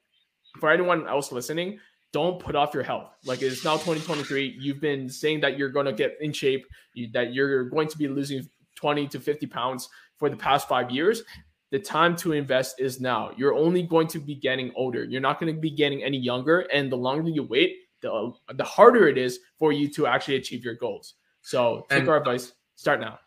for 0.59 0.71
anyone 0.71 1.09
else 1.09 1.33
listening, 1.33 1.81
don't 2.13 2.39
put 2.39 2.55
off 2.55 2.75
your 2.75 2.83
health. 2.83 3.11
Like, 3.25 3.41
it's 3.41 3.65
now 3.65 3.75
2023. 3.75 4.57
You've 4.59 4.81
been 4.81 5.09
saying 5.09 5.41
that 5.41 5.57
you're 5.57 5.71
going 5.71 5.87
to 5.87 5.95
get 5.95 6.19
in 6.21 6.33
shape, 6.33 6.67
that 7.15 7.33
you're 7.33 7.71
going 7.71 7.89
to 7.89 7.97
be 7.97 8.07
losing 8.07 8.47
20 8.75 9.09
to 9.09 9.19
50 9.19 9.47
pounds 9.47 9.89
for 10.19 10.29
the 10.29 10.37
past 10.37 10.69
five 10.69 10.91
years 10.91 11.23
the 11.71 11.79
time 11.79 12.17
to 12.17 12.33
invest 12.33 12.81
is 12.81 13.01
now. 13.01 13.31
You're 13.37 13.55
only 13.55 13.83
going 13.83 14.09
to 14.09 14.19
be 14.19 14.35
getting 14.35 14.73
older. 14.75 15.05
You're 15.05 15.21
not 15.21 15.41
going 15.41 15.55
to 15.55 15.61
be 15.61 15.71
getting 15.71 16.03
any 16.03 16.19
younger. 16.19 16.61
And 16.73 16.91
the 16.91 16.97
longer 16.97 17.31
you 17.31 17.45
wait, 17.45 17.77
the, 18.01 18.33
the 18.55 18.65
harder 18.65 19.09
it 19.09 19.19
is 19.19 19.41
for 19.59 19.73
you 19.73 19.89
to 19.93 20.07
actually 20.07 20.37
achieve 20.37 20.65
your 20.65 20.75
goals. 20.75 21.15
So 21.43 21.87
take 21.89 22.01
and 22.01 22.09
our 22.09 22.17
advice. 22.19 22.53
Start 22.75 23.01
now. 23.01 23.19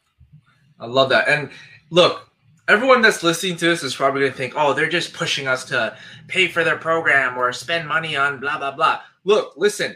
I 0.80 0.88
love 0.88 1.10
that. 1.10 1.28
And 1.30 1.52
look, 1.90 2.30
everyone 2.68 3.02
that's 3.02 3.24
listening 3.24 3.56
to 3.58 3.66
this 3.66 3.84
is 3.84 3.96
probably 3.96 4.22
going 4.22 4.32
to 4.32 4.38
think, 4.38 4.54
oh, 4.56 4.74
they're 4.74 4.90
just 4.90 5.14
pushing 5.14 5.48
us 5.48 5.64
to 5.66 5.98
pay 6.28 6.48
for 6.48 6.64
their 6.64 6.78
program 6.78 7.38
or 7.38 7.54
spend 7.54 7.88
money 7.88 8.16
on 8.16 8.40
blah, 8.40 8.58
blah, 8.58 8.72
blah. 8.72 9.02
Look, 9.24 9.54
listen, 9.56 9.96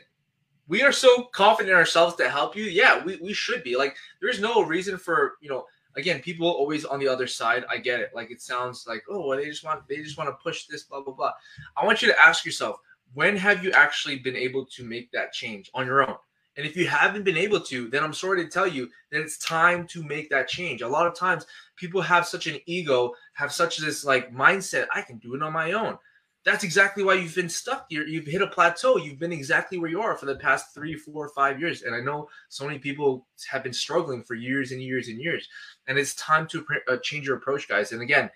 we 0.67 0.83
are 0.83 0.91
so 0.91 1.23
confident 1.33 1.71
in 1.71 1.77
ourselves 1.77 2.15
to 2.15 2.29
help 2.29 2.55
you. 2.55 2.65
Yeah, 2.65 3.03
we, 3.03 3.17
we 3.17 3.33
should 3.33 3.63
be. 3.63 3.75
Like, 3.75 3.95
there's 4.21 4.39
no 4.39 4.63
reason 4.63 4.97
for, 4.97 5.37
you 5.41 5.49
know, 5.49 5.65
again, 5.97 6.21
people 6.21 6.47
always 6.47 6.85
on 6.85 6.99
the 6.99 7.07
other 7.07 7.27
side. 7.27 7.65
I 7.69 7.77
get 7.77 7.99
it. 7.99 8.11
Like 8.13 8.31
it 8.31 8.41
sounds 8.41 8.85
like, 8.87 9.03
oh, 9.09 9.27
well, 9.27 9.37
they 9.37 9.45
just 9.45 9.63
want 9.63 9.87
they 9.87 9.97
just 9.97 10.17
want 10.17 10.29
to 10.29 10.43
push 10.43 10.67
this, 10.67 10.83
blah 10.83 11.01
blah 11.01 11.13
blah. 11.13 11.33
I 11.75 11.85
want 11.85 12.01
you 12.01 12.07
to 12.07 12.19
ask 12.19 12.45
yourself, 12.45 12.77
when 13.13 13.35
have 13.35 13.63
you 13.63 13.71
actually 13.71 14.19
been 14.19 14.35
able 14.35 14.65
to 14.65 14.83
make 14.83 15.11
that 15.11 15.33
change 15.33 15.69
on 15.73 15.85
your 15.85 16.07
own? 16.07 16.15
And 16.55 16.65
if 16.65 16.75
you 16.75 16.87
haven't 16.87 17.23
been 17.23 17.37
able 17.37 17.59
to, 17.61 17.87
then 17.89 18.03
I'm 18.03 18.13
sorry 18.13 18.43
to 18.43 18.49
tell 18.49 18.65
you 18.65 18.89
that 19.11 19.21
it's 19.21 19.37
time 19.37 19.85
to 19.89 20.03
make 20.03 20.29
that 20.31 20.47
change. 20.47 20.81
A 20.81 20.87
lot 20.87 21.05
of 21.05 21.15
times 21.15 21.45
people 21.75 22.01
have 22.01 22.25
such 22.25 22.47
an 22.47 22.59
ego, 22.65 23.13
have 23.33 23.51
such 23.51 23.77
this 23.77 24.03
like 24.03 24.33
mindset, 24.33 24.87
I 24.93 25.01
can 25.01 25.17
do 25.19 25.35
it 25.35 25.43
on 25.43 25.53
my 25.53 25.73
own 25.73 25.99
that's 26.47 26.63
exactly 26.63 27.03
why 27.03 27.15
you've 27.15 27.35
been 27.35 27.49
stuck. 27.49 27.87
you 27.89 28.19
have 28.19 28.25
hit 28.25 28.41
a 28.41 28.47
plateau. 28.47 28.95
You've 28.95 29.19
been 29.19 29.33
exactly 29.33 29.77
where 29.77 29.89
you 29.89 29.99
are 29.99 30.15
for 30.15 30.27
the 30.27 30.37
past 30.37 30.73
three, 30.73 30.95
four, 30.95 31.27
five 31.35 31.59
years. 31.59 31.81
And 31.81 31.93
I 31.93 31.99
know 31.99 32.29
so 32.47 32.65
many 32.65 32.79
people 32.79 33.27
have 33.51 33.63
been 33.63 33.73
struggling 33.73 34.23
for 34.23 34.33
years 34.33 34.71
and 34.71 34.81
years 34.81 35.09
and 35.09 35.19
years. 35.19 35.49
And 35.89 35.99
it's 35.99 36.15
time 36.15 36.47
to 36.47 36.65
uh, 36.87 36.97
change 37.03 37.27
your 37.27 37.35
approach, 37.35 37.67
guys. 37.67 37.91
And 37.91 38.01
again, 38.01 38.29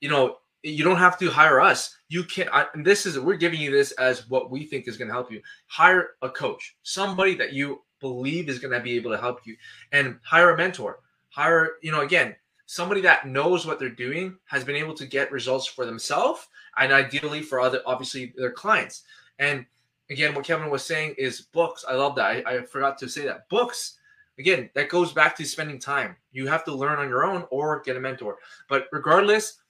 you 0.00 0.08
know, 0.08 0.38
you 0.64 0.82
don't 0.82 0.96
have 0.96 1.20
to 1.20 1.30
hire 1.30 1.60
us. 1.60 1.96
You 2.08 2.24
can. 2.24 2.48
I, 2.52 2.66
and 2.74 2.84
this 2.84 3.06
is 3.06 3.16
we're 3.16 3.36
giving 3.36 3.60
you 3.60 3.70
this 3.70 3.92
as 3.92 4.28
what 4.28 4.50
we 4.50 4.66
think 4.66 4.88
is 4.88 4.96
going 4.96 5.06
to 5.06 5.14
help 5.14 5.30
you. 5.30 5.40
Hire 5.68 6.10
a 6.22 6.28
coach, 6.28 6.76
somebody 6.82 7.36
that 7.36 7.52
you 7.52 7.82
believe 8.00 8.48
is 8.48 8.58
going 8.58 8.72
to 8.72 8.80
be 8.80 8.96
able 8.96 9.12
to 9.12 9.18
help 9.18 9.46
you, 9.46 9.56
and 9.92 10.18
hire 10.24 10.50
a 10.50 10.56
mentor. 10.56 10.98
Hire, 11.28 11.74
you 11.80 11.92
know, 11.92 12.00
again, 12.00 12.34
somebody 12.66 13.00
that 13.00 13.26
knows 13.26 13.64
what 13.64 13.78
they're 13.78 13.88
doing 13.88 14.36
has 14.44 14.64
been 14.64 14.76
able 14.76 14.94
to 14.94 15.06
get 15.06 15.32
results 15.32 15.66
for 15.66 15.86
themselves 15.86 16.48
and 16.76 16.92
ideally 16.92 17.40
for 17.40 17.60
other 17.60 17.80
obviously 17.86 18.34
their 18.36 18.50
clients. 18.50 19.04
And 19.38 19.64
again 20.10 20.34
what 20.34 20.44
kevin 20.44 20.70
was 20.70 20.84
saying 20.84 21.14
is 21.16 21.40
books. 21.40 21.84
I 21.88 21.94
love 21.94 22.16
that. 22.16 22.46
I, 22.46 22.56
I, 22.56 22.62
forgot 22.62 22.98
to 22.98 23.08
say 23.08 23.24
that. 23.24 23.48
Books 23.48 23.98
again 24.38 24.68
that 24.74 24.88
goes 24.88 25.12
back 25.12 25.36
to 25.36 25.44
spending 25.44 25.78
time. 25.78 26.16
You 26.32 26.48
have 26.48 26.64
to 26.64 26.74
learn 26.74 26.98
on 26.98 27.08
your 27.08 27.24
own 27.24 27.44
or 27.50 27.80
get 27.82 27.96
a 27.96 28.00
mentor. 28.00 28.38
But 28.68 28.88
regardless 28.92 29.60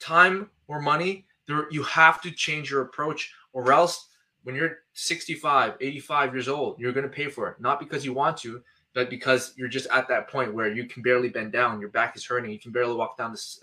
time 0.00 0.50
or 0.66 0.80
money 0.80 1.26
there 1.46 1.70
you 1.70 1.82
have 1.82 2.20
to 2.22 2.30
change 2.30 2.70
your 2.70 2.82
approach 2.82 3.34
or 3.52 3.70
else 3.70 4.08
when 4.44 4.54
you're 4.54 4.78
65 4.94 5.74
85 5.80 6.34
years 6.34 6.48
old 6.48 6.80
you're 6.80 6.92
going 6.92 7.08
to 7.08 7.14
pay 7.14 7.28
for 7.28 7.50
it. 7.50 7.60
Not 7.60 7.80
because 7.80 8.02
you 8.02 8.14
want 8.14 8.38
to 8.38 8.62
but 8.96 9.10
because 9.10 9.52
you're 9.58 9.68
just 9.68 9.86
at 9.92 10.08
that 10.08 10.26
point 10.26 10.54
where 10.54 10.72
you 10.72 10.86
can 10.86 11.02
barely 11.02 11.28
bend 11.28 11.52
down, 11.52 11.78
your 11.78 11.90
back 11.90 12.16
is 12.16 12.24
hurting, 12.24 12.50
you 12.50 12.58
can 12.58 12.72
barely 12.72 12.94
walk 12.94 13.18
down 13.18 13.30
this, 13.30 13.60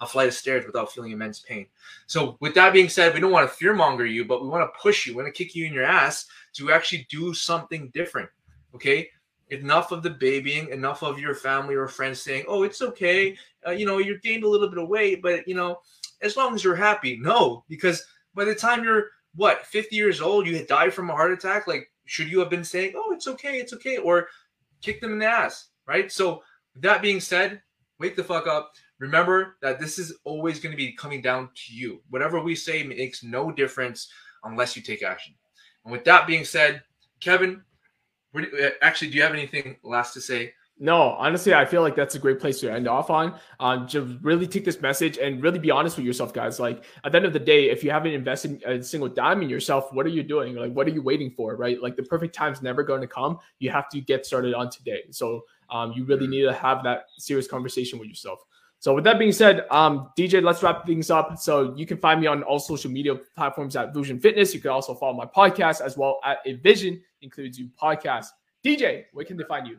a 0.00 0.06
flight 0.06 0.26
of 0.26 0.34
stairs 0.34 0.66
without 0.66 0.90
feeling 0.90 1.12
immense 1.12 1.38
pain. 1.38 1.66
So, 2.08 2.36
with 2.40 2.56
that 2.56 2.72
being 2.72 2.88
said, 2.88 3.14
we 3.14 3.20
don't 3.20 3.30
want 3.30 3.48
to 3.48 3.64
fearmonger 3.64 4.10
you, 4.10 4.24
but 4.24 4.42
we 4.42 4.48
want 4.48 4.68
to 4.68 4.80
push 4.80 5.06
you, 5.06 5.12
we 5.12 5.22
want 5.22 5.32
to 5.32 5.44
kick 5.44 5.54
you 5.54 5.64
in 5.64 5.72
your 5.72 5.84
ass 5.84 6.26
to 6.54 6.72
actually 6.72 7.06
do 7.08 7.32
something 7.32 7.88
different. 7.94 8.28
Okay, 8.74 9.08
enough 9.50 9.92
of 9.92 10.02
the 10.02 10.10
babying, 10.10 10.68
enough 10.70 11.04
of 11.04 11.20
your 11.20 11.36
family 11.36 11.76
or 11.76 11.86
friends 11.86 12.20
saying, 12.20 12.44
"Oh, 12.48 12.64
it's 12.64 12.82
okay, 12.82 13.36
uh, 13.64 13.70
you 13.70 13.86
know, 13.86 13.98
you 13.98 14.18
gained 14.18 14.42
a 14.42 14.48
little 14.48 14.68
bit 14.68 14.82
of 14.82 14.88
weight, 14.88 15.22
but 15.22 15.46
you 15.46 15.54
know, 15.54 15.78
as 16.20 16.36
long 16.36 16.52
as 16.52 16.64
you're 16.64 16.74
happy." 16.74 17.16
No, 17.16 17.64
because 17.68 18.04
by 18.34 18.44
the 18.44 18.56
time 18.56 18.82
you're 18.82 19.10
what 19.36 19.64
50 19.66 19.94
years 19.94 20.20
old, 20.20 20.48
you 20.48 20.56
had 20.56 20.66
died 20.66 20.92
from 20.92 21.10
a 21.10 21.12
heart 21.12 21.30
attack. 21.30 21.68
Like, 21.68 21.92
should 22.06 22.28
you 22.28 22.40
have 22.40 22.50
been 22.50 22.64
saying, 22.64 22.94
"Oh, 22.96 23.12
it's 23.12 23.28
okay, 23.28 23.58
it's 23.60 23.72
okay," 23.72 23.98
or 23.98 24.28
kick 24.84 25.00
them 25.00 25.12
in 25.12 25.18
the 25.18 25.26
ass, 25.26 25.68
right? 25.86 26.12
So, 26.12 26.42
that 26.76 27.02
being 27.02 27.20
said, 27.20 27.62
wake 28.00 28.16
the 28.16 28.24
fuck 28.24 28.46
up. 28.46 28.72
Remember 28.98 29.56
that 29.62 29.78
this 29.78 29.98
is 29.98 30.18
always 30.24 30.60
going 30.60 30.72
to 30.72 30.76
be 30.76 30.92
coming 30.92 31.22
down 31.22 31.50
to 31.54 31.74
you. 31.74 32.02
Whatever 32.10 32.40
we 32.40 32.54
say 32.54 32.82
makes 32.82 33.22
no 33.22 33.50
difference 33.52 34.08
unless 34.44 34.76
you 34.76 34.82
take 34.82 35.02
action. 35.02 35.34
And 35.84 35.92
with 35.92 36.04
that 36.04 36.26
being 36.26 36.44
said, 36.44 36.82
Kevin, 37.20 37.62
uh, 38.36 38.42
actually, 38.82 39.10
do 39.10 39.16
you 39.16 39.22
have 39.22 39.32
anything 39.32 39.76
last 39.82 40.12
to 40.14 40.20
say 40.20 40.52
no, 40.78 41.00
honestly, 41.12 41.54
I 41.54 41.64
feel 41.64 41.82
like 41.82 41.94
that's 41.94 42.16
a 42.16 42.18
great 42.18 42.40
place 42.40 42.58
to 42.60 42.72
end 42.72 42.88
off 42.88 43.08
on. 43.08 43.38
Um, 43.60 43.86
just 43.86 44.06
really 44.22 44.46
take 44.48 44.64
this 44.64 44.80
message 44.80 45.18
and 45.18 45.40
really 45.40 45.60
be 45.60 45.70
honest 45.70 45.96
with 45.96 46.04
yourself, 46.04 46.32
guys. 46.32 46.58
Like 46.58 46.84
at 47.04 47.12
the 47.12 47.16
end 47.16 47.26
of 47.26 47.32
the 47.32 47.38
day, 47.38 47.70
if 47.70 47.84
you 47.84 47.92
haven't 47.92 48.12
invested 48.12 48.60
a 48.64 48.82
single 48.82 49.08
dime 49.08 49.40
in 49.42 49.48
yourself, 49.48 49.92
what 49.92 50.04
are 50.04 50.10
you 50.10 50.24
doing? 50.24 50.56
Like, 50.56 50.72
what 50.72 50.88
are 50.88 50.90
you 50.90 51.00
waiting 51.00 51.30
for? 51.30 51.54
Right? 51.54 51.80
Like 51.80 51.94
the 51.94 52.02
perfect 52.02 52.34
time's 52.34 52.60
never 52.60 52.82
going 52.82 53.00
to 53.02 53.06
come. 53.06 53.38
You 53.60 53.70
have 53.70 53.88
to 53.90 54.00
get 54.00 54.26
started 54.26 54.52
on 54.52 54.68
today. 54.68 55.04
So 55.10 55.44
um, 55.70 55.92
you 55.92 56.04
really 56.04 56.26
need 56.26 56.42
to 56.42 56.52
have 56.52 56.82
that 56.82 57.04
serious 57.18 57.46
conversation 57.46 58.00
with 58.00 58.08
yourself. 58.08 58.40
So 58.80 58.94
with 58.94 59.04
that 59.04 59.18
being 59.18 59.32
said, 59.32 59.66
um, 59.70 60.10
DJ, 60.18 60.42
let's 60.42 60.62
wrap 60.62 60.84
things 60.84 61.08
up. 61.08 61.38
So 61.38 61.72
you 61.76 61.86
can 61.86 61.98
find 61.98 62.20
me 62.20 62.26
on 62.26 62.42
all 62.42 62.58
social 62.58 62.90
media 62.90 63.14
platforms 63.36 63.76
at 63.76 63.94
Vision 63.94 64.18
Fitness. 64.18 64.52
You 64.52 64.60
can 64.60 64.72
also 64.72 64.94
follow 64.94 65.14
my 65.14 65.24
podcast 65.24 65.80
as 65.80 65.96
well 65.96 66.18
at 66.24 66.38
Vision 66.62 67.00
Includes 67.22 67.58
You 67.58 67.70
podcast. 67.80 68.26
DJ, 68.64 69.04
where 69.12 69.24
can 69.24 69.36
they 69.36 69.44
find 69.44 69.68
you? 69.68 69.78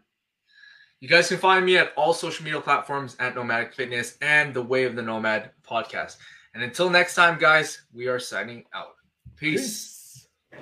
You 1.01 1.10
guys 1.10 1.27
can 1.27 1.38
find 1.38 1.65
me 1.65 1.77
at 1.77 1.91
all 1.97 2.13
social 2.13 2.45
media 2.45 2.62
platforms 2.62 3.17
at 3.19 3.36
Nomadic 3.36 3.73
Fitness 3.73 4.17
and 4.21 4.53
the 4.53 4.62
Way 4.62 4.86
of 4.86 4.95
the 4.95 5.01
Nomad 5.01 5.51
podcast. 5.67 6.17
And 6.53 6.63
until 6.63 6.89
next 6.89 7.15
time, 7.15 7.38
guys, 7.38 7.81
we 7.93 8.08
are 8.08 8.17
signing 8.17 8.63
out. 8.73 8.95
Peace. 9.36 9.60
Peace. 10.51 10.62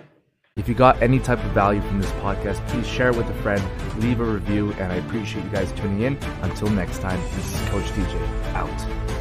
If 0.56 0.68
you 0.68 0.76
got 0.76 1.02
any 1.02 1.20
type 1.20 1.44
of 1.44 1.52
value 1.52 1.82
from 1.82 2.02
this 2.02 2.12
podcast, 2.14 2.66
please 2.68 2.88
share 2.88 3.10
it 3.10 3.16
with 3.16 3.28
a 3.28 3.34
friend, 3.42 3.64
leave 4.02 4.20
a 4.20 4.24
review, 4.24 4.72
and 4.74 4.92
I 4.92 4.96
appreciate 4.96 5.44
you 5.44 5.52
guys 5.52 5.72
tuning 5.72 6.02
in. 6.02 6.18
Until 6.42 6.70
next 6.70 7.00
time, 7.00 7.20
this 7.36 7.54
is 7.54 7.70
Coach 7.70 7.86
DJ 7.86 8.54
out. 8.54 9.13